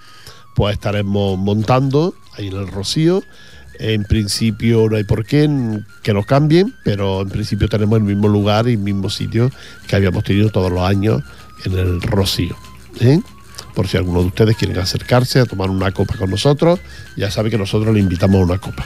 pues 0.55 0.73
estaremos 0.73 1.37
montando 1.37 2.15
ahí 2.37 2.47
en 2.47 2.57
el 2.57 2.67
Rocío. 2.67 3.23
En 3.79 4.03
principio 4.03 4.87
no 4.89 4.97
hay 4.97 5.03
por 5.03 5.25
qué 5.25 5.49
que 6.03 6.13
nos 6.13 6.25
cambien, 6.25 6.73
pero 6.83 7.21
en 7.21 7.29
principio 7.29 7.67
tenemos 7.67 7.97
el 7.97 8.03
mismo 8.03 8.27
lugar 8.27 8.67
y 8.67 8.73
el 8.73 8.79
mismo 8.79 9.09
sitio 9.09 9.51
que 9.87 9.95
habíamos 9.95 10.23
tenido 10.23 10.49
todos 10.49 10.71
los 10.71 10.81
años 10.81 11.21
en 11.65 11.73
el 11.73 12.01
Rocío. 12.01 12.55
¿eh? 12.99 13.19
Por 13.73 13.87
si 13.87 13.97
alguno 13.97 14.21
de 14.21 14.27
ustedes 14.27 14.57
quieren 14.57 14.77
acercarse 14.77 15.39
a 15.39 15.45
tomar 15.45 15.69
una 15.69 15.91
copa 15.91 16.15
con 16.17 16.29
nosotros, 16.29 16.79
ya 17.15 17.31
sabe 17.31 17.49
que 17.49 17.57
nosotros 17.57 17.93
le 17.93 17.99
invitamos 17.99 18.41
a 18.41 18.43
una 18.43 18.57
copa. 18.59 18.85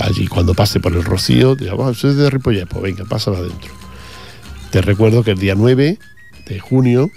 Allí 0.00 0.26
cuando 0.26 0.54
pase 0.54 0.80
por 0.80 0.92
el 0.92 1.04
Rocío, 1.04 1.54
digamos, 1.54 1.98
soy 1.98 2.14
de 2.14 2.30
Ripollet, 2.30 2.66
pues 2.66 2.82
venga, 2.82 3.04
pásala 3.04 3.38
adentro. 3.38 3.72
Te 4.70 4.82
recuerdo 4.82 5.22
que 5.24 5.32
el 5.32 5.38
día 5.38 5.54
9 5.54 5.98
de 6.46 6.60
junio, 6.60 7.10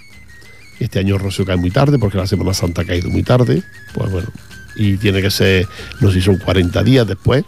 este 0.80 1.00
año 1.00 1.16
el 1.16 1.22
Rocío 1.22 1.46
cae 1.46 1.58
muy 1.58 1.72
tarde, 1.72 2.00
porque 2.00 2.18
la 2.18 2.28
Semana 2.28 2.54
Santa 2.54 2.82
ha 2.82 2.86
caído 2.86 3.10
muy 3.10 3.24
tarde, 3.24 3.64
pues 3.94 4.12
bueno, 4.12 4.30
y 4.76 4.98
tiene 4.98 5.22
que 5.22 5.32
ser, 5.32 5.68
no 6.00 6.10
sé 6.10 6.16
si 6.16 6.22
son 6.22 6.38
40 6.38 6.84
días 6.84 7.08
después 7.08 7.44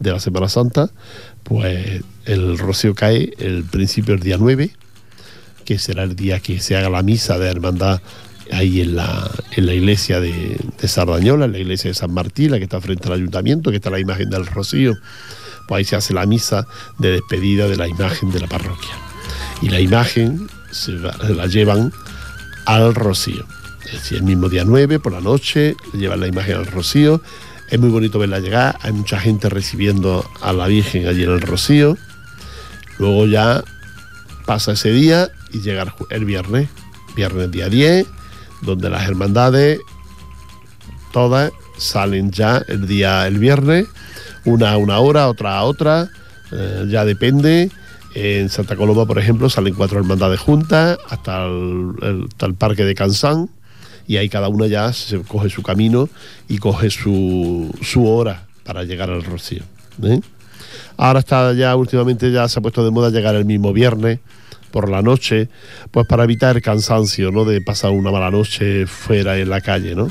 de 0.00 0.12
la 0.12 0.20
Semana 0.20 0.48
Santa, 0.48 0.90
pues 1.42 2.02
el 2.24 2.58
Rocío 2.58 2.94
cae 2.94 3.32
el 3.38 3.64
principio 3.64 4.14
del 4.14 4.24
día 4.24 4.36
9, 4.38 4.70
que 5.64 5.78
será 5.78 6.02
el 6.02 6.16
día 6.16 6.40
que 6.40 6.60
se 6.60 6.76
haga 6.76 6.90
la 6.90 7.02
misa 7.02 7.38
de 7.38 7.48
hermandad 7.48 8.00
ahí 8.52 8.80
en 8.80 8.96
la, 8.96 9.30
en 9.52 9.66
la 9.66 9.74
iglesia 9.74 10.20
de, 10.20 10.58
de 10.80 10.88
Sardañola, 10.88 11.46
en 11.46 11.52
la 11.52 11.58
iglesia 11.58 11.90
de 11.90 11.94
San 11.94 12.12
Martín, 12.12 12.50
la 12.50 12.58
que 12.58 12.64
está 12.64 12.80
frente 12.80 13.08
al 13.08 13.14
ayuntamiento, 13.14 13.70
que 13.70 13.76
está 13.76 13.90
la 13.90 14.00
imagen 14.00 14.30
del 14.30 14.46
Rocío. 14.46 14.94
Pues 15.66 15.78
ahí 15.78 15.84
se 15.84 15.96
hace 15.96 16.14
la 16.14 16.26
misa 16.26 16.66
de 16.98 17.12
despedida 17.12 17.68
de 17.68 17.76
la 17.76 17.88
imagen 17.88 18.30
de 18.30 18.40
la 18.40 18.46
parroquia. 18.46 18.90
Y 19.62 19.68
la 19.68 19.80
imagen 19.80 20.48
se 20.70 20.92
la, 20.92 21.46
llevan 21.46 21.92
al 22.66 22.94
rocío. 22.94 23.46
Es 23.84 23.92
decir, 23.92 24.18
el 24.18 24.24
mismo 24.24 24.48
día 24.48 24.64
9 24.64 24.98
por 24.98 25.12
la 25.12 25.20
noche, 25.20 25.76
le 25.92 25.98
llevan 25.98 26.20
la 26.20 26.26
imagen 26.26 26.56
al 26.56 26.66
rocío. 26.66 27.22
Es 27.70 27.80
muy 27.80 27.90
bonito 27.90 28.18
verla 28.18 28.38
llegar, 28.38 28.78
hay 28.82 28.92
mucha 28.92 29.18
gente 29.18 29.48
recibiendo 29.48 30.28
a 30.40 30.52
la 30.52 30.66
Virgen 30.66 31.06
allí 31.06 31.24
en 31.24 31.30
el 31.30 31.40
rocío. 31.40 31.96
Luego 32.98 33.26
ya 33.26 33.64
pasa 34.44 34.72
ese 34.72 34.92
día 34.92 35.30
y 35.52 35.60
llega 35.60 35.94
el 36.10 36.24
viernes, 36.24 36.68
viernes 37.16 37.50
día 37.50 37.68
10, 37.68 38.06
donde 38.66 38.90
las 38.90 39.08
hermandades 39.08 39.80
todas 41.12 41.52
salen 41.78 42.30
ya 42.30 42.62
el 42.68 42.86
día 42.86 43.26
el 43.26 43.38
viernes, 43.38 43.86
una 44.44 44.72
a 44.72 44.76
una 44.76 44.98
hora, 44.98 45.28
otra 45.28 45.58
a 45.58 45.64
otra, 45.64 46.10
eh, 46.52 46.84
ya 46.88 47.04
depende. 47.04 47.70
En 48.14 48.48
Santa 48.48 48.76
Coloma, 48.76 49.04
por 49.04 49.18
ejemplo, 49.18 49.50
salen 49.50 49.74
cuatro 49.74 49.98
hermandades 49.98 50.40
juntas 50.40 50.98
hasta 51.08 51.46
el, 51.46 51.92
hasta 52.28 52.46
el 52.46 52.54
parque 52.54 52.84
de 52.84 52.94
Cansán 52.94 53.50
y 54.06 54.16
ahí 54.16 54.28
cada 54.28 54.48
una 54.48 54.66
ya 54.66 54.92
se 54.92 55.20
coge 55.20 55.50
su 55.50 55.62
camino 55.62 56.08
y 56.48 56.58
coge 56.58 56.90
su, 56.90 57.74
su 57.82 58.08
hora 58.08 58.46
para 58.64 58.84
llegar 58.84 59.10
al 59.10 59.22
Rocío. 59.22 59.64
¿eh? 60.02 60.20
Ahora 60.96 61.20
está 61.20 61.52
ya 61.52 61.76
últimamente 61.76 62.32
ya 62.32 62.48
se 62.48 62.58
ha 62.58 62.62
puesto 62.62 62.84
de 62.84 62.90
moda 62.90 63.10
llegar 63.10 63.34
el 63.34 63.44
mismo 63.44 63.72
viernes 63.72 64.20
por 64.76 64.90
la 64.90 65.00
noche, 65.00 65.48
pues 65.90 66.06
para 66.06 66.24
evitar 66.24 66.54
el 66.54 66.60
cansancio, 66.60 67.32
¿no? 67.32 67.46
De 67.46 67.62
pasar 67.62 67.92
una 67.92 68.10
mala 68.10 68.30
noche 68.30 68.86
fuera 68.86 69.38
en 69.38 69.48
la 69.48 69.62
calle, 69.62 69.94
¿no? 69.94 70.10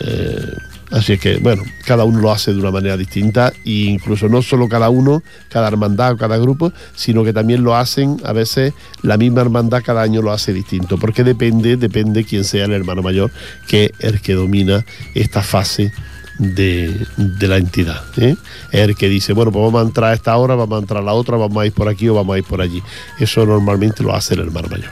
Eh, 0.00 0.56
así 0.90 1.18
que, 1.18 1.36
bueno, 1.36 1.64
cada 1.84 2.04
uno 2.04 2.18
lo 2.18 2.32
hace 2.32 2.54
de 2.54 2.60
una 2.60 2.70
manera 2.70 2.96
distinta 2.96 3.52
e 3.62 3.90
incluso 3.90 4.26
no 4.30 4.40
solo 4.40 4.70
cada 4.70 4.88
uno, 4.88 5.22
cada 5.50 5.68
hermandad 5.68 6.12
o 6.12 6.16
cada 6.16 6.38
grupo, 6.38 6.72
sino 6.94 7.24
que 7.24 7.34
también 7.34 7.62
lo 7.62 7.76
hacen 7.76 8.16
a 8.24 8.32
veces 8.32 8.72
la 9.02 9.18
misma 9.18 9.42
hermandad 9.42 9.82
cada 9.84 10.00
año 10.00 10.22
lo 10.22 10.32
hace 10.32 10.54
distinto, 10.54 10.96
porque 10.96 11.22
depende, 11.22 11.76
depende 11.76 12.24
quién 12.24 12.44
sea 12.44 12.64
el 12.64 12.72
hermano 12.72 13.02
mayor, 13.02 13.32
que 13.68 13.92
es 13.98 14.14
el 14.14 14.22
que 14.22 14.32
domina 14.32 14.82
esta 15.14 15.42
fase 15.42 15.92
de, 16.38 17.06
de 17.16 17.48
la 17.48 17.56
entidad. 17.56 18.02
¿eh? 18.16 18.36
Es 18.72 18.80
el 18.80 18.96
que 18.96 19.08
dice, 19.08 19.32
bueno, 19.32 19.52
pues 19.52 19.64
vamos 19.64 19.82
a 19.82 19.86
entrar 19.86 20.10
a 20.10 20.14
esta 20.14 20.36
hora, 20.36 20.54
vamos 20.54 20.76
a 20.76 20.80
entrar 20.80 21.02
a 21.02 21.04
la 21.04 21.12
otra, 21.12 21.36
vamos 21.36 21.62
a 21.62 21.66
ir 21.66 21.72
por 21.72 21.88
aquí 21.88 22.08
o 22.08 22.14
vamos 22.14 22.34
a 22.34 22.38
ir 22.38 22.44
por 22.44 22.60
allí. 22.60 22.82
Eso 23.18 23.44
normalmente 23.46 24.02
lo 24.02 24.14
hace 24.14 24.34
el 24.34 24.40
hermano 24.40 24.68
mayor. 24.68 24.90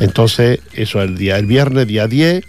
Entonces, 0.00 0.60
eso 0.72 1.02
es 1.02 1.08
el 1.08 1.16
día, 1.16 1.38
el 1.38 1.46
viernes, 1.46 1.86
día 1.86 2.06
10. 2.06 2.44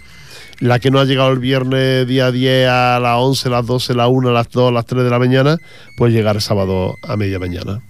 La 0.60 0.78
que 0.78 0.90
no 0.90 1.00
ha 1.00 1.04
llegado 1.04 1.32
el 1.32 1.40
viernes 1.40 2.06
día 2.06 2.30
10 2.30 2.68
a 2.68 3.00
las 3.00 3.18
11, 3.18 3.50
las 3.50 3.66
12, 3.66 3.94
las 3.94 4.08
1, 4.08 4.32
las 4.32 4.48
2, 4.50 4.72
las 4.72 4.86
3 4.86 5.02
de 5.02 5.10
la 5.10 5.18
mañana, 5.18 5.58
pues 5.96 6.12
llegar 6.12 6.36
el 6.36 6.42
sábado 6.42 6.94
a 7.02 7.16
media 7.16 7.38
mañana. 7.38 7.82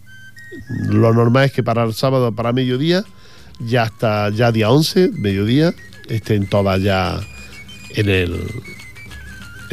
Lo 0.88 1.12
normal 1.12 1.44
es 1.44 1.52
que 1.52 1.62
para 1.62 1.84
el 1.84 1.92
sábado, 1.92 2.32
para 2.32 2.52
mediodía, 2.52 3.04
ya 3.60 3.82
hasta 3.82 4.30
ya 4.30 4.50
día 4.50 4.70
11, 4.70 5.10
mediodía, 5.12 5.74
estén 6.08 6.46
todas 6.46 6.80
ya 6.80 7.20
en 7.90 8.08
el, 8.08 8.40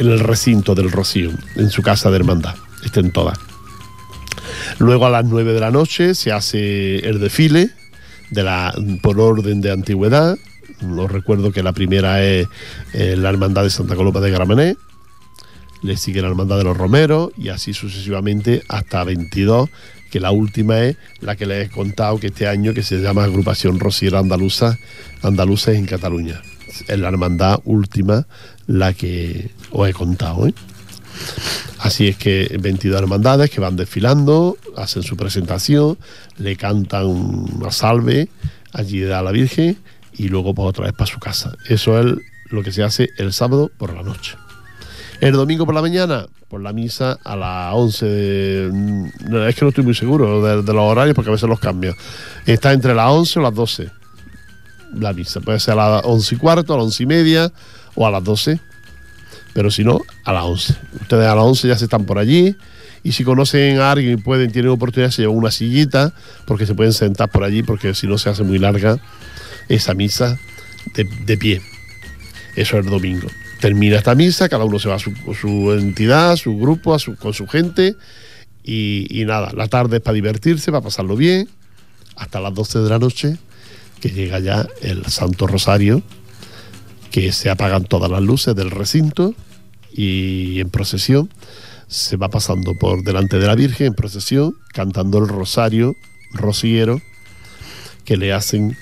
en 0.02 0.12
el 0.12 0.20
recinto 0.20 0.74
del 0.74 0.90
Rocío, 0.90 1.30
en 1.56 1.70
su 1.70 1.82
casa 1.82 2.10
de 2.10 2.16
hermandad, 2.16 2.54
estén 2.84 3.10
todas. 3.10 3.38
Luego 4.78 5.06
a 5.06 5.10
las 5.10 5.24
9 5.24 5.52
de 5.52 5.60
la 5.60 5.70
noche 5.70 6.14
se 6.14 6.32
hace 6.32 6.96
el 7.08 7.20
desfile 7.20 7.70
de 8.30 8.42
la, 8.42 8.74
por 9.02 9.20
orden 9.20 9.60
de 9.60 9.70
antigüedad. 9.70 10.36
Os 10.98 11.10
recuerdo 11.10 11.52
que 11.52 11.62
la 11.62 11.72
primera 11.72 12.24
es 12.24 12.48
eh, 12.92 13.14
la 13.16 13.28
Hermandad 13.28 13.62
de 13.62 13.70
Santa 13.70 13.94
Coloma 13.94 14.20
de 14.20 14.30
Gramenet, 14.30 14.78
le 15.82 15.96
sigue 15.96 16.22
la 16.22 16.28
Hermandad 16.28 16.58
de 16.58 16.64
los 16.64 16.76
Romeros 16.76 17.30
y 17.36 17.48
así 17.48 17.72
sucesivamente 17.74 18.62
hasta 18.68 19.04
22, 19.04 19.68
que 20.10 20.20
la 20.20 20.30
última 20.30 20.80
es 20.80 20.96
la 21.20 21.36
que 21.36 21.46
les 21.46 21.68
he 21.68 21.70
contado 21.70 22.18
que 22.18 22.28
este 22.28 22.48
año 22.48 22.74
que 22.74 22.82
se 22.82 22.98
llama 22.98 23.24
Agrupación 23.24 23.78
Rociera 23.78 24.18
Andaluza, 24.18 24.78
Andaluces 25.22 25.76
en 25.76 25.86
Cataluña. 25.86 26.42
Es 26.88 26.98
la 26.98 27.08
hermandad 27.08 27.60
última 27.64 28.26
la 28.66 28.92
que 28.92 29.50
os 29.70 29.88
he 29.88 29.92
contado. 29.92 30.46
¿eh? 30.46 30.54
Así 31.78 32.08
es 32.08 32.16
que 32.16 32.56
22 32.60 33.00
hermandades 33.00 33.50
que 33.50 33.60
van 33.60 33.76
desfilando, 33.76 34.56
hacen 34.76 35.02
su 35.02 35.16
presentación, 35.16 35.98
le 36.38 36.56
cantan 36.56 37.06
una 37.06 37.70
salve 37.70 38.28
allí 38.72 39.04
a 39.04 39.22
la 39.22 39.32
Virgen 39.32 39.78
y 40.14 40.28
luego 40.28 40.54
pues 40.54 40.68
otra 40.68 40.84
vez 40.84 40.94
para 40.94 41.10
su 41.10 41.18
casa. 41.18 41.52
Eso 41.68 41.98
es 42.00 42.14
lo 42.50 42.62
que 42.62 42.72
se 42.72 42.82
hace 42.82 43.08
el 43.18 43.32
sábado 43.32 43.70
por 43.78 43.94
la 43.94 44.02
noche. 44.02 44.36
El 45.20 45.32
domingo 45.34 45.64
por 45.66 45.74
la 45.74 45.82
mañana, 45.82 46.26
por 46.48 46.60
la 46.60 46.72
misa 46.72 47.18
a 47.24 47.36
las 47.36 47.74
11. 47.74 48.06
de- 48.06 48.70
no, 49.28 49.46
es 49.46 49.54
que 49.54 49.64
no 49.64 49.68
estoy 49.68 49.84
muy 49.84 49.94
seguro 49.94 50.42
de, 50.42 50.72
los 50.72 50.82
horarios 50.82 51.14
porque 51.14 51.30
a 51.30 51.32
veces 51.32 51.48
los 51.48 51.60
cambio. 51.60 51.94
Está 52.44 52.72
entre 52.72 52.94
las 52.94 53.10
11 53.10 53.38
o 53.38 53.42
las 53.42 53.54
12 53.54 53.90
la 54.94 55.12
misa. 55.12 55.40
Puede 55.40 55.60
ser 55.60 55.74
a 55.78 55.88
las 55.96 56.02
11 56.04 56.34
y 56.34 56.38
cuarto, 56.38 56.74
a 56.74 56.76
las 56.76 56.84
11 56.86 57.02
y 57.02 57.06
media 57.06 57.52
o 57.94 58.06
a 58.06 58.10
las 58.10 58.22
12. 58.24 58.60
Pero 59.54 59.70
si 59.70 59.84
no, 59.84 60.00
a 60.24 60.32
las 60.32 60.44
11. 60.44 60.74
Ustedes 61.02 61.26
a 61.26 61.34
las 61.34 61.44
11 61.44 61.68
ya 61.68 61.76
se 61.78 61.84
están 61.84 62.04
por 62.04 62.18
allí. 62.18 62.56
Y 63.04 63.12
si 63.12 63.24
conocen 63.24 63.78
a 63.80 63.90
alguien 63.92 64.12
y 64.18 64.22
pueden, 64.22 64.52
tienen 64.52 64.70
oportunidad, 64.70 65.10
se 65.10 65.22
llevan 65.22 65.36
una 65.36 65.50
sillita 65.50 66.14
porque 66.46 66.66
se 66.66 66.74
pueden 66.74 66.92
sentar 66.92 67.28
por 67.30 67.42
allí 67.42 67.62
porque 67.64 67.94
si 67.94 68.06
no 68.06 68.16
se 68.16 68.30
hace 68.30 68.44
muy 68.44 68.58
larga 68.58 68.98
esa 69.68 69.92
misa 69.94 70.38
de, 70.94 71.04
de 71.26 71.36
pie. 71.36 71.60
Eso 72.54 72.78
es 72.78 72.84
el 72.84 72.90
domingo. 72.90 73.26
Termina 73.60 73.96
esta 73.96 74.14
misa, 74.14 74.48
cada 74.48 74.64
uno 74.64 74.78
se 74.78 74.88
va 74.88 74.96
a 74.96 74.98
su, 74.98 75.12
su 75.40 75.72
entidad, 75.72 76.36
su 76.36 76.56
grupo, 76.58 76.94
a 76.94 76.98
su- 76.98 77.16
con 77.16 77.32
su 77.34 77.46
gente. 77.48 77.96
Y, 78.64 79.06
y 79.10 79.24
nada, 79.24 79.50
la 79.52 79.66
tarde 79.68 79.96
es 79.96 80.02
para 80.02 80.14
divertirse, 80.14 80.70
para 80.70 80.82
pasarlo 80.84 81.16
bien, 81.16 81.48
hasta 82.16 82.40
las 82.40 82.54
12 82.54 82.78
de 82.80 82.88
la 82.90 82.98
noche, 83.00 83.36
que 84.02 84.10
llega 84.10 84.40
ya 84.40 84.66
el 84.82 85.06
Santo 85.06 85.46
Rosario, 85.46 86.02
que 87.12 87.32
se 87.32 87.48
apagan 87.48 87.84
todas 87.84 88.10
las 88.10 88.20
luces 88.20 88.54
del 88.56 88.72
recinto 88.72 89.34
y 89.94 90.60
en 90.60 90.70
procesión 90.70 91.30
se 91.86 92.16
va 92.16 92.28
pasando 92.28 92.74
por 92.74 93.04
delante 93.04 93.38
de 93.38 93.46
la 93.46 93.54
Virgen 93.54 93.88
en 93.88 93.94
procesión, 93.94 94.56
cantando 94.72 95.18
el 95.18 95.28
rosario 95.28 95.94
rociero 96.32 97.00
que 98.04 98.16
le 98.16 98.32
hacen 98.32 98.76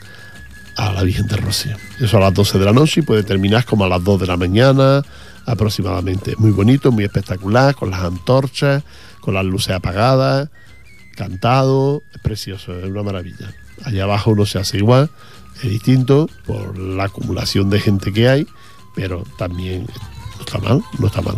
a 0.77 0.93
la 0.93 1.03
Virgen 1.03 1.27
del 1.27 1.43
Rocío. 1.43 1.77
Eso 2.01 2.17
a 2.17 2.21
las 2.21 2.35
12 2.35 2.59
de 2.59 2.65
la 2.65 2.73
noche 2.73 3.01
y 3.01 3.03
puede 3.03 3.23
terminar 3.25 3.67
como 3.67 3.85
a 3.85 3.89
las 3.89 4.03
2 4.03 4.21
de 4.21 4.27
la 4.27 4.37
mañana 4.37 5.03
aproximadamente. 5.45 6.35
Muy 6.39 6.53
bonito, 6.53 6.93
muy 6.93 7.05
espectacular, 7.05 7.75
con 7.75 7.91
las 7.91 8.01
antorchas, 8.01 8.85
con 9.21 9.35
las 9.35 9.45
luces 9.45 9.75
apagadas, 9.75 10.49
cantado, 11.17 12.01
es 12.15 12.21
precioso, 12.23 12.79
es 12.79 12.87
una 12.87 13.03
maravilla. 13.03 13.53
Allá 13.85 14.05
abajo 14.05 14.35
no 14.35 14.47
se 14.47 14.59
hace 14.59 14.79
igual, 14.79 15.11
es 15.63 15.71
distinto 15.71 16.29
por 16.47 16.79
la 16.79 17.05
acumulación 17.05 17.71
de 17.71 17.81
gente 17.81 18.13
que 18.13 18.29
hay, 18.29 18.47
pero 18.95 19.25
también 19.39 19.87
no 20.37 20.45
está 20.45 20.59
mal, 20.59 20.83
no 20.99 21.07
está 21.07 21.23
mal. 21.23 21.37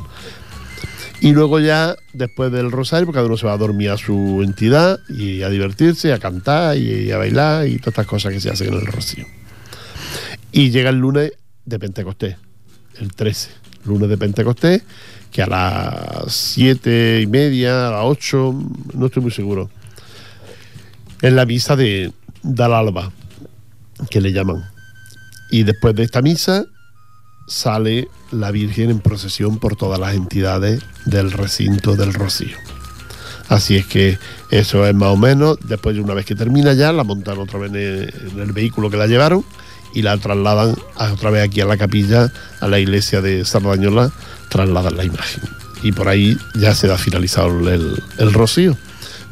Y 1.20 1.32
luego 1.32 1.61
ya, 1.61 1.95
después 2.12 2.51
del 2.51 2.72
rosario, 2.72 3.07
pues 3.07 3.14
cada 3.14 3.26
uno 3.26 3.36
se 3.36 3.47
va 3.47 3.53
a 3.53 3.57
dormir 3.57 3.90
a 3.90 3.97
su 3.97 4.43
entidad 4.43 4.99
y 5.09 5.43
a 5.43 5.49
divertirse, 5.49 6.12
a 6.12 6.18
cantar 6.18 6.76
y 6.76 7.12
a 7.12 7.16
bailar 7.16 7.68
y 7.68 7.76
todas 7.76 7.93
estas 7.93 8.07
cosas 8.07 8.32
que 8.32 8.40
se 8.40 8.51
hacen 8.51 8.68
en 8.68 8.74
el 8.74 8.86
rocío. 8.86 9.24
Y 10.51 10.70
llega 10.70 10.90
el 10.90 10.97
lunes 10.97 11.32
de 11.64 11.78
Pentecostés, 11.78 12.36
el 12.99 13.14
13, 13.14 13.51
lunes 13.84 14.09
de 14.09 14.18
Pentecostés, 14.18 14.82
que 15.30 15.43
a 15.43 15.47
las 15.47 16.32
siete 16.34 17.20
y 17.22 17.26
media, 17.28 17.88
a 17.88 17.90
las 17.93 18.03
8, 18.03 18.55
no 18.95 19.07
estoy 19.07 19.22
muy 19.22 19.30
seguro, 19.30 19.70
es 21.20 21.32
la 21.32 21.47
misa 21.47 21.76
de, 21.76 22.11
del 22.43 22.72
alba, 22.72 23.12
que 24.11 24.20
le 24.20 24.32
llaman. 24.32 24.64
Y 25.51 25.64
después 25.64 25.95
de 25.95 26.03
esta 26.03 26.22
misa 26.22 26.64
sale 27.47 28.09
la 28.30 28.51
Virgen 28.51 28.90
en 28.90 29.01
procesión 29.01 29.59
por 29.59 29.76
todas 29.76 30.01
las 30.01 30.14
entidades 30.14 30.82
del 31.05 31.30
recinto 31.30 31.97
del 31.97 32.14
Rocío. 32.14 32.57
Así 33.49 33.76
es 33.76 33.86
que 33.86 34.18
eso 34.51 34.86
es 34.86 34.95
más 34.95 35.11
o 35.11 35.16
menos, 35.16 35.59
después 35.64 35.95
de 35.95 36.01
una 36.01 36.14
vez 36.14 36.24
que 36.24 36.34
termina 36.34 36.72
ya, 36.72 36.93
la 36.93 37.05
montan 37.05 37.38
otra 37.38 37.59
vez 37.59 37.70
en 37.70 38.40
el, 38.40 38.53
vehículo 38.53 38.88
que 38.88 38.97
la 38.97 39.07
llevaron 39.07 39.45
y 39.95 40.01
la 40.01 40.16
trasladan 40.16 40.74
otra 40.97 41.30
vez 41.30 41.47
aquí 41.47 41.61
a 41.61 41.66
la 41.66 41.76
capilla, 41.76 42.32
a 42.61 42.68
la 42.68 42.78
iglesia 42.78 43.20
de 43.20 43.45
Sardañola, 43.45 44.11
trasladan 44.49 44.97
la 44.97 45.05
imagen. 45.05 45.43
Y 45.82 45.93
por 45.93 46.09
ahí 46.09 46.38
ya 46.55 46.74
se 46.74 46.86
da 46.86 46.97
finalizado 46.97 47.68
el, 47.68 48.03
el 48.16 48.32
rocío. 48.32 48.76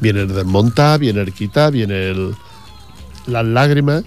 Viene 0.01 0.23
el 0.23 0.35
desmontar, 0.35 1.01
viene 1.01 1.23
el 1.23 1.33
quitar, 1.33 1.73
viene 1.73 2.11
el, 2.11 2.35
las 3.31 3.45
lágrimas, 3.45 4.05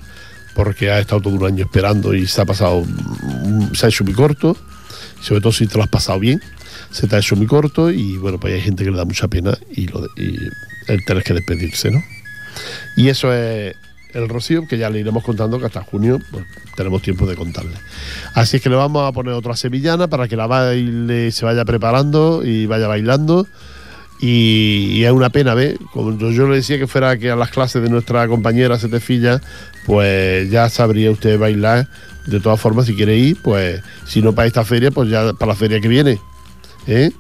porque 0.54 0.92
ha 0.92 1.00
estado 1.00 1.22
todo 1.22 1.36
un 1.36 1.46
año 1.46 1.64
esperando 1.64 2.14
y 2.14 2.28
se 2.28 2.42
ha 2.42 2.46
pasado, 2.46 2.84
mm, 2.84 3.74
se 3.74 3.86
ha 3.86 3.90
hecho 3.90 4.04
muy 4.04 4.14
corto, 4.14 4.56
sobre 5.22 5.42
todo 5.42 5.52
si 5.52 5.68
te 5.68 5.78
lo 5.78 5.84
has 5.84 5.90
pasado 5.90 6.20
bien, 6.20 6.42
se 6.92 7.08
te 7.08 7.16
ha 7.16 7.20
hecho 7.20 7.36
muy 7.36 7.48
corto 7.48 7.92
y 7.92 8.18
bueno, 8.18 8.40
pues 8.40 8.54
hay 8.54 8.62
gente 8.62 8.84
que 8.84 8.92
le 8.92 8.98
da 8.98 9.06
mucha 9.06 9.28
pena 9.28 9.58
y, 9.72 9.88
lo 9.88 10.08
el 10.88 11.06
tener 11.06 11.24
que 11.24 11.34
despedirse, 11.34 11.92
¿no? 11.92 12.04
Y 12.98 13.08
eso 13.08 13.34
es 13.34 13.76
el 14.14 14.30
rocío, 14.30 14.68
que 14.68 14.78
ya 14.78 14.90
le 14.90 15.00
iremos 15.00 15.24
contando 15.24 15.60
que 15.60 15.66
hasta 15.66 15.82
junio 15.82 16.20
pues, 16.32 16.46
tenemos 16.76 17.02
tiempo 17.02 17.26
de 17.26 17.36
contarle. 17.36 17.76
Así 18.34 18.58
es 18.58 18.64
que 18.64 18.70
le 18.70 18.76
vamos 18.76 19.08
a 19.08 19.12
poner 19.12 19.34
otra 19.34 19.56
sevillana 19.56 20.08
para 20.08 20.28
que 20.28 20.36
la 20.36 20.46
baile 20.46 21.32
se 21.32 21.46
vaya 21.46 21.66
preparando 21.66 22.44
y 22.46 22.66
vaya 22.66 22.88
bailando 22.88 23.48
Y, 24.26 25.04
es 25.04 25.12
una 25.12 25.32
pena, 25.32 25.54
¿ves? 25.54 25.78
Como 25.92 26.18
yo, 26.32 26.48
le 26.48 26.56
decía 26.56 26.78
que 26.78 26.88
fuera 26.88 27.18
que 27.18 27.30
a 27.30 27.36
las 27.36 27.50
clases 27.50 27.84
de 27.84 27.90
nuestra 27.90 28.26
compañera 28.30 28.80
Setefilla, 28.80 29.42
pues 29.86 30.50
ya 30.50 30.70
sabría 30.70 31.12
usted 31.12 31.38
bailar. 31.38 31.90
De 32.26 32.40
todas 32.40 32.58
formas, 32.58 32.86
si 32.86 32.96
quiere 32.96 33.18
ir, 33.18 33.38
pues 33.42 33.82
si 34.08 34.22
no 34.22 34.34
para 34.34 34.48
esta 34.48 34.64
feria, 34.64 34.92
pues 34.92 35.10
ya 35.10 35.34
para 35.34 35.52
la 35.52 35.56
feria 35.58 35.82
que 35.82 35.90
viene. 35.90 36.20
¿eh? 36.88 37.12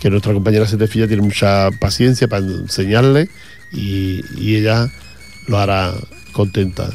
Que 0.00 0.08
nuestra 0.08 0.32
compañera 0.34 0.68
Setefilla 0.68 1.08
tiene 1.08 1.22
mucha 1.22 1.68
paciencia 1.80 2.28
para 2.28 2.46
enseñarle 2.46 3.28
y, 3.72 4.22
ella 4.54 4.86
lo 5.48 5.58
hará 5.58 5.94
contenta. 6.30 6.88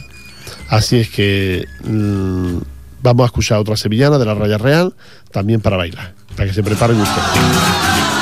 Así 0.69 0.95
es 0.95 1.09
que 1.09 1.67
mm, 1.83 2.55
vamos 3.03 3.23
a 3.23 3.25
escuchar 3.25 3.57
otra 3.57 3.75
sevillana 3.75 4.17
de 4.17 4.23
la 4.23 4.33
Raya 4.33 4.57
Real, 4.57 4.93
también 5.29 5.59
para 5.59 5.75
bailar, 5.75 6.13
para 6.37 6.47
que 6.47 6.53
se 6.53 6.63
preparen 6.63 7.01
ustedes. 7.01 8.20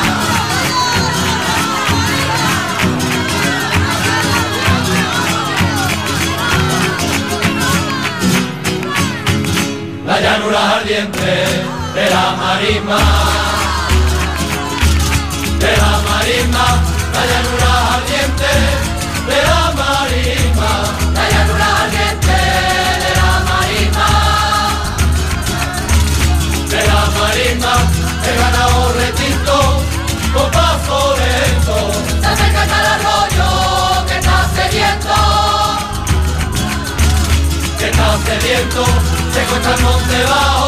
De 11.07 12.09
la 12.09 12.35
marisma, 12.35 12.99
de 15.57 15.77
la 15.77 15.93
marisma, 16.09 16.65
la 17.13 17.23
llanura 17.31 17.71
ardiente. 17.95 18.51
De 19.29 19.39
la 19.47 19.61
marisma, 19.79 20.71
la 21.13 21.23
llanura 21.29 21.67
ardiente. 21.83 22.37
De 23.03 23.11
la 23.15 23.31
marisma, 23.49 24.09
de 26.67 26.81
la 26.89 27.01
marisma, 27.17 27.73
he 28.25 28.31
ganado 28.37 28.77
retinto 28.91 29.55
con 30.33 30.51
paso 30.51 31.15
lento, 31.15 31.77
se 32.19 32.27
acerca 32.27 32.63
el 32.65 32.71
arroyo 32.95 34.05
que 34.05 34.15
está 34.19 34.37
sediento 34.53 35.15
que 37.79 37.85
está 37.89 38.17
sediento, 38.25 38.83
se 39.33 39.41
cuesta 39.45 39.73
el 39.73 39.81
monte 39.81 40.23
bajo, 40.23 40.58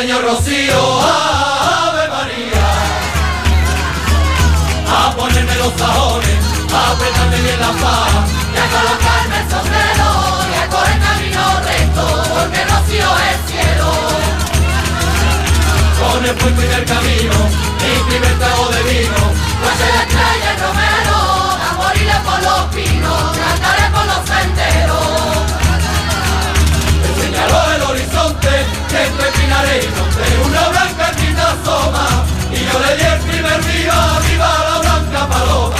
enseñó 0.00 0.22
Rocío, 0.22 1.00
Ave 1.02 2.08
María 2.08 2.68
a 4.88 5.14
ponerme 5.14 5.54
los 5.56 5.72
sajones, 5.74 6.40
a 6.72 6.92
apretarme 6.92 7.40
bien 7.42 7.60
la 7.60 7.72
faja 7.72 8.24
y 8.54 8.58
a 8.58 8.66
colocarme 8.70 9.36
el 9.40 9.50
sombrero 9.50 10.08
y 10.48 10.54
a 10.56 10.68
correr 10.70 10.98
camino 11.00 11.42
recto, 11.64 12.04
porque 12.32 12.64
Rocío 12.64 13.10
es 13.28 13.38
cielo. 13.50 13.90
Con 16.00 16.24
el 16.24 16.34
puente 16.34 16.66
y 16.66 16.72
el 16.72 16.84
camino, 16.86 17.36
mi 17.82 18.10
primer 18.10 18.38
entre 28.92 29.30
pinares 29.30 29.84
y 29.84 29.88
monte, 29.88 30.48
una 30.48 30.68
blanca 30.68 31.12
quinta 31.16 31.52
asoma, 31.52 32.24
y 32.50 32.56
yo 32.64 32.80
le 32.80 32.96
di 32.96 33.02
el 33.02 33.20
primer 33.20 33.62
viva, 33.62 34.20
viva 34.28 34.64
la 34.68 34.78
blanca 34.80 35.28
paloma. 35.28 35.76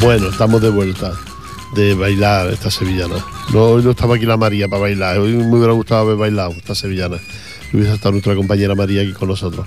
Bueno, 0.00 0.28
estamos 0.28 0.60
de 0.60 0.68
vuelta 0.68 1.12
de 1.74 1.94
bailar 1.94 2.48
esta 2.48 2.70
sevillana. 2.70 3.16
No, 3.52 3.62
hoy 3.64 3.82
no 3.82 3.92
estaba 3.92 4.16
aquí 4.16 4.26
la 4.26 4.36
María 4.36 4.68
para 4.68 4.82
bailar. 4.82 5.18
Hoy 5.18 5.32
me 5.32 5.56
hubiera 5.56 5.72
gustado 5.72 6.02
haber 6.02 6.16
bailado 6.16 6.50
esta 6.50 6.74
sevillana. 6.74 7.18
Hubiese 7.74 7.92
estado 7.94 8.12
nuestra 8.12 8.34
compañera 8.34 8.74
María 8.74 9.02
aquí 9.02 9.12
con 9.12 9.28
nosotros. 9.28 9.66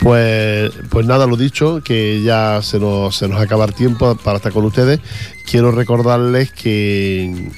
Pues, 0.00 0.72
pues 0.90 1.06
nada, 1.06 1.26
lo 1.26 1.36
dicho, 1.36 1.80
que 1.84 2.22
ya 2.22 2.60
se 2.62 2.78
nos, 2.80 3.16
se 3.16 3.28
nos 3.28 3.40
acaba 3.40 3.64
el 3.64 3.74
tiempo 3.74 4.16
para 4.16 4.38
estar 4.38 4.52
con 4.52 4.64
ustedes. 4.64 5.00
Quiero 5.48 5.70
recordarles 5.70 6.50
que, 6.50 7.50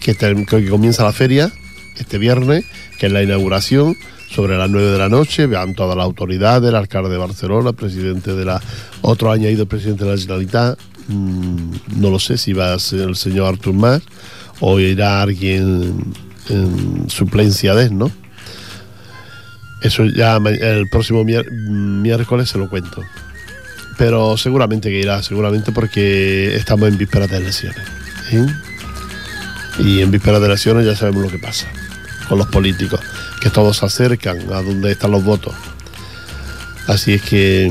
que, 0.00 0.14
ter- 0.14 0.44
que 0.46 0.68
comienza 0.68 1.04
la 1.04 1.12
feria 1.12 1.50
este 1.96 2.18
viernes, 2.18 2.64
que 2.98 3.06
es 3.06 3.12
la 3.12 3.22
inauguración, 3.22 3.96
sobre 4.30 4.56
las 4.58 4.68
9 4.70 4.90
de 4.90 4.98
la 4.98 5.08
noche. 5.08 5.46
Vean 5.46 5.74
todas 5.74 5.96
las 5.96 6.04
autoridades, 6.04 6.68
el 6.68 6.74
alcalde 6.76 7.10
de 7.10 7.18
Barcelona, 7.18 7.70
el 7.70 7.76
presidente 7.76 8.34
de 8.34 8.44
la. 8.44 8.60
Otro 9.02 9.30
año 9.30 9.46
ha 9.46 9.50
ido 9.50 9.62
el 9.62 9.68
presidente 9.68 10.04
de 10.04 10.10
la 10.10 10.16
Generalitat. 10.18 10.78
Mm, 11.08 11.72
no 12.00 12.10
lo 12.10 12.18
sé 12.18 12.36
si 12.38 12.52
va 12.52 12.74
a 12.74 12.78
ser 12.78 13.00
el 13.08 13.16
señor 13.16 13.46
Artur 13.48 13.74
Mas 13.74 14.02
o 14.60 14.78
irá 14.80 15.20
alguien 15.22 16.12
en 16.48 17.08
suplencia 17.10 17.74
de 17.74 17.84
él, 17.86 17.98
¿no? 17.98 18.10
Eso 19.82 20.04
ya 20.06 20.36
el 20.36 20.88
próximo 20.88 21.24
miércoles 21.24 22.48
se 22.48 22.58
lo 22.58 22.68
cuento. 22.68 23.02
Pero 23.98 24.36
seguramente 24.38 24.88
que 24.88 25.00
irá, 25.00 25.22
seguramente 25.22 25.70
porque 25.72 26.56
estamos 26.56 26.88
en 26.88 26.96
vísperas 26.96 27.30
de 27.30 27.36
elecciones. 27.36 27.82
Y 29.78 30.00
en 30.00 30.10
vísperas 30.10 30.40
de 30.40 30.46
elecciones 30.46 30.86
ya 30.86 30.96
sabemos 30.96 31.24
lo 31.24 31.30
que 31.30 31.38
pasa 31.38 31.66
con 32.28 32.38
los 32.38 32.46
políticos, 32.46 33.00
que 33.40 33.50
todos 33.50 33.76
se 33.76 33.86
acercan 33.86 34.38
a 34.52 34.62
donde 34.62 34.92
están 34.92 35.10
los 35.10 35.22
votos. 35.22 35.54
Así 36.86 37.12
es 37.14 37.22
que 37.22 37.70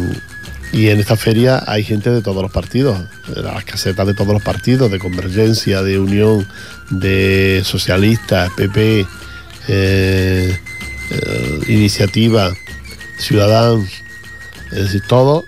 Y 0.73 0.87
en 0.89 0.99
esta 0.99 1.17
feria 1.17 1.63
hay 1.67 1.83
gente 1.83 2.09
de 2.11 2.21
todos 2.21 2.41
los 2.41 2.51
partidos, 2.51 2.97
de 3.27 3.41
las 3.41 3.65
casetas 3.65 4.07
de 4.07 4.13
todos 4.13 4.33
los 4.33 4.41
partidos, 4.41 4.89
de 4.89 4.99
Convergencia, 4.99 5.83
de 5.83 5.99
Unión, 5.99 6.47
de 6.89 7.61
Socialistas, 7.65 8.49
PP, 8.55 9.05
eh, 11.11 11.59
Iniciativa, 11.67 12.53
Ciudadanos, 13.17 13.89
es 14.71 14.83
decir, 14.83 15.03
todos 15.07 15.43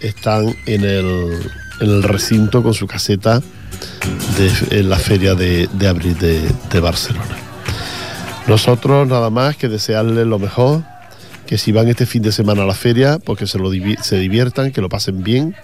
están 0.00 0.54
en 0.66 0.84
el, 0.84 2.02
recinto 2.02 2.62
con 2.62 2.74
su 2.74 2.86
caseta 2.86 3.42
de, 4.70 4.82
la 4.82 4.98
feria 4.98 5.34
de, 5.34 5.68
abril 5.88 6.16
de, 6.18 6.80
Barcelona. 6.80 7.36
Nosotros 8.46 9.08
nada 9.08 9.30
más 9.30 9.56
que 9.56 9.68
desearles 9.68 10.26
lo 10.26 10.38
mejor, 10.38 10.82
que 11.46 11.58
si 11.58 11.72
van 11.72 11.88
este 11.88 12.06
fin 12.06 12.22
de 12.22 12.32
semana 12.32 12.62
a 12.62 12.66
la 12.66 12.74
feria, 12.74 13.18
pues 13.18 13.38
que 13.38 13.46
se, 13.46 13.58
lo 13.58 13.70
se 14.02 14.18
diviertan, 14.18 14.72
que 14.72 14.80
lo 14.80 14.88
pasen 14.88 15.22
bien, 15.22 15.56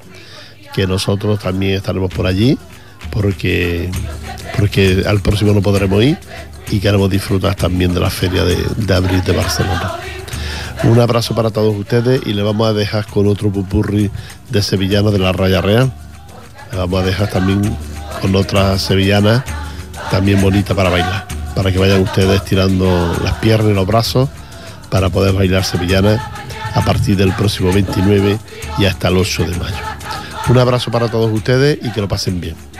que 0.74 0.86
nosotros 0.86 1.40
también 1.40 1.76
estaremos 1.76 2.12
por 2.12 2.26
allí, 2.26 2.58
porque, 3.10 3.90
porque 4.58 5.04
al 5.06 5.20
próximo 5.20 5.52
no 5.52 5.60
podremos 5.60 6.02
ir 6.02 6.18
y 6.72 6.80
queremos 6.80 7.10
disfrutar 7.10 7.54
también 7.54 7.92
de 7.92 8.00
la 8.00 8.08
feria 8.08 8.44
de, 8.44 8.94
abril 8.94 9.22
de 9.22 9.32
Barcelona. 9.32 9.92
Un 10.84 10.98
abrazo 10.98 11.34
para 11.34 11.50
todos 11.50 11.76
ustedes 11.76 12.22
y 12.24 12.32
le 12.32 12.42
vamos 12.42 12.66
a 12.66 12.72
dejar 12.72 13.06
con 13.06 13.28
otro 13.28 13.52
pupurri 13.52 14.10
de 14.48 14.62
sevillana 14.62 15.10
de 15.10 15.18
la 15.18 15.32
Raya 15.32 15.60
Real. 15.60 15.92
Le 16.72 16.78
vamos 16.78 17.02
a 17.02 17.04
dejar 17.04 17.28
también 17.28 17.60
con 18.22 18.34
otra 18.34 18.78
sevillana 18.78 19.44
también 20.10 20.40
bonita 20.40 20.74
para 20.74 20.88
bailar, 20.88 21.28
para 21.54 21.70
que 21.70 21.78
vayan 21.78 22.00
ustedes 22.00 22.42
tirando 22.44 23.14
las 23.22 23.34
piernas 23.34 23.70
y 23.70 23.74
los 23.74 23.86
brazos 23.86 24.30
para 24.90 25.10
poder 25.10 25.34
bailar 25.34 25.64
sevillana 25.64 26.32
a 26.74 26.80
partir 26.82 27.16
del 27.16 27.32
próximo 27.34 27.70
29 27.70 28.38
y 28.78 28.86
hasta 28.86 29.08
el 29.08 29.18
8 29.18 29.44
de 29.44 29.56
mayo. 29.58 29.76
Un 30.48 30.58
abrazo 30.58 30.90
para 30.90 31.08
todos 31.08 31.30
ustedes 31.30 31.78
y 31.82 31.90
que 31.92 32.00
lo 32.00 32.08
pasen 32.08 32.40
bien. 32.40 32.71